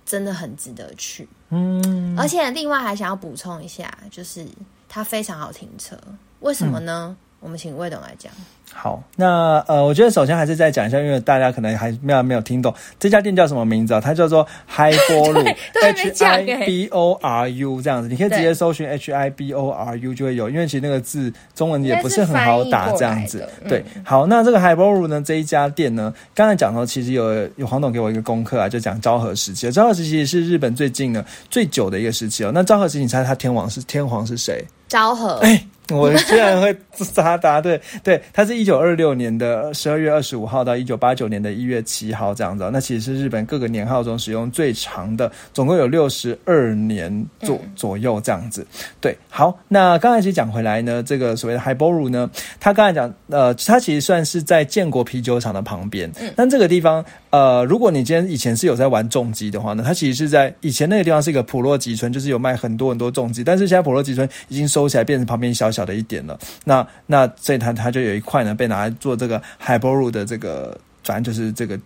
[0.05, 4.45] 真的很值得去，嗯，而且另外还想要补充一下，就是
[4.89, 5.97] 它非常好停车，
[6.41, 7.15] 为什么呢？
[7.39, 8.33] 我们请魏董来讲。
[8.73, 13.99] 好，那呃，我觉得首先还是再讲一下，因为大家可能还没有没有听懂这家店叫什么名字啊？
[13.99, 23.47] 它叫做 Hi Boru，H I B O R U 这样子，你可以直接搜寻 H I B O R U 就会有，因为其实那个字中文也不是很好打这样子。
[23.67, 32.51] 对，好，那这个 Hi Boru 呢这一家店呢，刚才讲到其实有有黄董给我一个功课啊，就讲昭和时期，昭和时期是日本最近的最久的一个时期哦。
[32.53, 34.63] 那昭和时期，你猜他天王是天皇是谁？
[34.87, 35.41] 昭和。
[35.89, 36.75] 我居然会
[37.15, 48.65] 答答对，对，他是一九二六年的十二月二十五号到一九八九年的一月七号这样子，那其实是日本各个年号中使用最长的，总共有六十二年左左右这样子。
[48.99, 52.29] 对，好，那刚才其实讲回来呢，这个所谓的 o r u 呢，
[52.59, 57.05] 他刚才讲，呃，他其实算是在建国啤酒厂的旁边，但这个地方。
[57.29, 66.39] 呃，如果你今天以前是有在玩重机的话呢，它其实是在以前那个地方是一个普洛吉村，就是有卖很多很多重机，但是现在普洛吉村已经收起来，变成旁边小小的一点了。
[66.63, 71.79] 那那所以它它就有一块被拿来做这个海波路的这个，反正就是这个。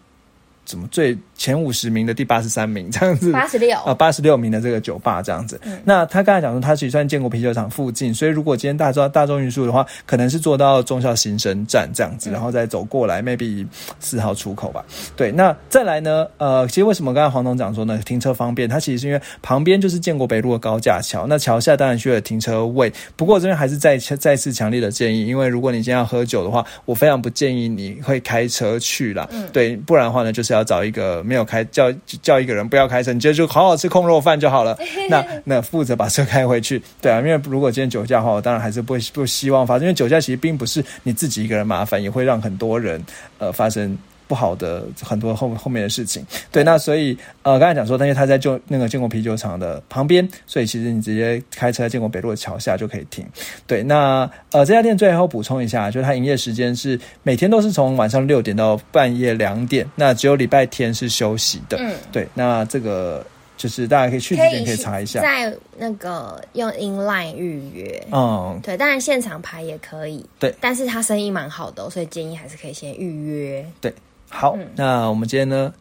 [0.72, 3.30] 怎么最前五十名的第八十三名这样子？
[3.30, 5.60] 八十六啊，八十六名的这个酒吧这样子。
[5.84, 13.68] 那他刚才讲说，他其实算建国啤酒厂附近，所以如果今天大众大众运输的话，可能是坐到中校新生站这样子，然后再走过来，maybe
[14.00, 14.86] 四号出口吧。
[15.18, 16.26] 对，那再来呢？
[16.38, 18.00] 呃，其实为什么刚才黄总讲说呢？
[18.06, 22.90] 停车方便，它其实是因为旁边就是建国北路的高架桥，那桥下当然需要停车位。
[23.18, 29.28] 不过这边还是再再次强烈的建议，因为如果你今天要喝酒的话，我非常不建议你会开车去了。
[29.34, 30.61] 嗯，对，不然的话呢，就是要。
[30.62, 31.92] 要找一个没有开叫
[32.22, 34.78] 叫一个人不要开车，你就就好好吃空肉饭就好了。
[35.10, 43.04] 那那负责把车开回去，对啊，因为如果今天酒驾的话，我当然还是不不希望发生，因为酒驾其实并不是你自己一个人麻烦，也会让很多人
[43.40, 43.98] 呃发生。
[44.32, 53.28] 不好的很多后后面的事情，对，那所以呃，刚才讲说，但是他在就那个建国啤酒厂的旁边，所以其实你直接开车在建国北路的桥下就可以停。
[53.68, 54.22] 对，那
[54.54, 61.76] 呃，这家店最后补充一下，就是它营业时间是每天都是从晚上六点到半夜两点，那只有礼拜天是休息的。
[61.78, 63.26] 嗯，对，那这个
[63.58, 68.02] 就是大家可以去之前可以查一下，在那个用 inline 预约。
[68.14, 70.26] 嗯，对，当然现场排也可以。
[70.40, 73.66] 对，但是他生意蛮好的，所以建议还是可以先预约。
[73.82, 73.94] 对。
[74.32, 75.72] 好，那我们今天呢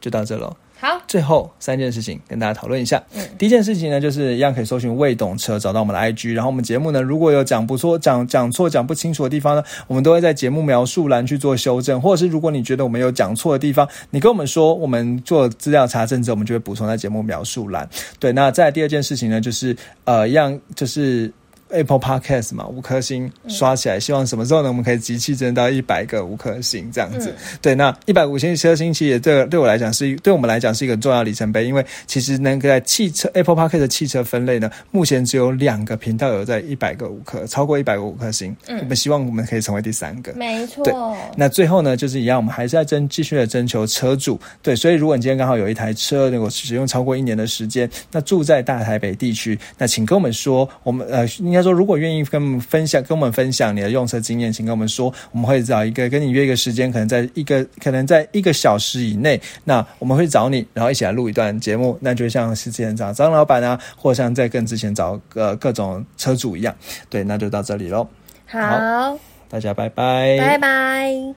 [0.00, 0.56] 就到这喽。
[0.78, 3.02] 好，最后三件事情跟大家讨论一下。
[3.14, 6.34] 嗯，第一件事情呢，就是一样可以搜寻“未懂车”，找到我们的 IG。
[6.34, 11.98] 然后我们节目呢，如果有讲不错、讲讲错、讲不清楚的地方呢，我们都会在节目描述栏去做修正。
[11.98, 17.88] 或者是如果你觉得我们有讲错的地方，你跟我们说，我们做资料查证之后，我们就会补充在节目描述栏。
[18.20, 21.32] 对，那再第二件事情呢，就是呃，一样就是。
[21.70, 24.68] Apple Podcast 嘛，五颗星刷起来，希望什么时候呢？
[24.68, 27.34] 我们可以集气增到一百个五颗星这样子。
[27.60, 38.54] 对，那一百五星颗星其实也对对我来讲是，对我们来讲是一个重要里程碑，因为其实能够在汽车 Apple Podcast 的汽车分类呢，目前只有两个频道有在一百个五颗，超过一百个五颗星。
[38.68, 40.32] 嗯，我们希望我们可以成为第三个。
[40.34, 40.84] 没错。
[40.84, 40.94] 对，
[41.36, 44.38] 那最后呢，就是一样，我们还是在征继续的征求车主。
[44.62, 51.26] 对，所以如果你今天刚好有一台车，如果使用超过一年的时间，那住在大台北地区，那请跟我们说，我们呃。
[51.56, 66.74] 他说，如果愿意跟我们分享，跟我们分享你的用车经验，请跟我们说，我们会找一个跟你约一个时间，可能在一个可能在一个小时以内，那我们会找你，然后一起来录一段节目，那就像是之前找张老板啊，或像在更之前找呃各种车主一样，
[67.08, 68.06] 对，那就到这里喽。
[68.46, 71.16] 好，大家拜拜，拜拜。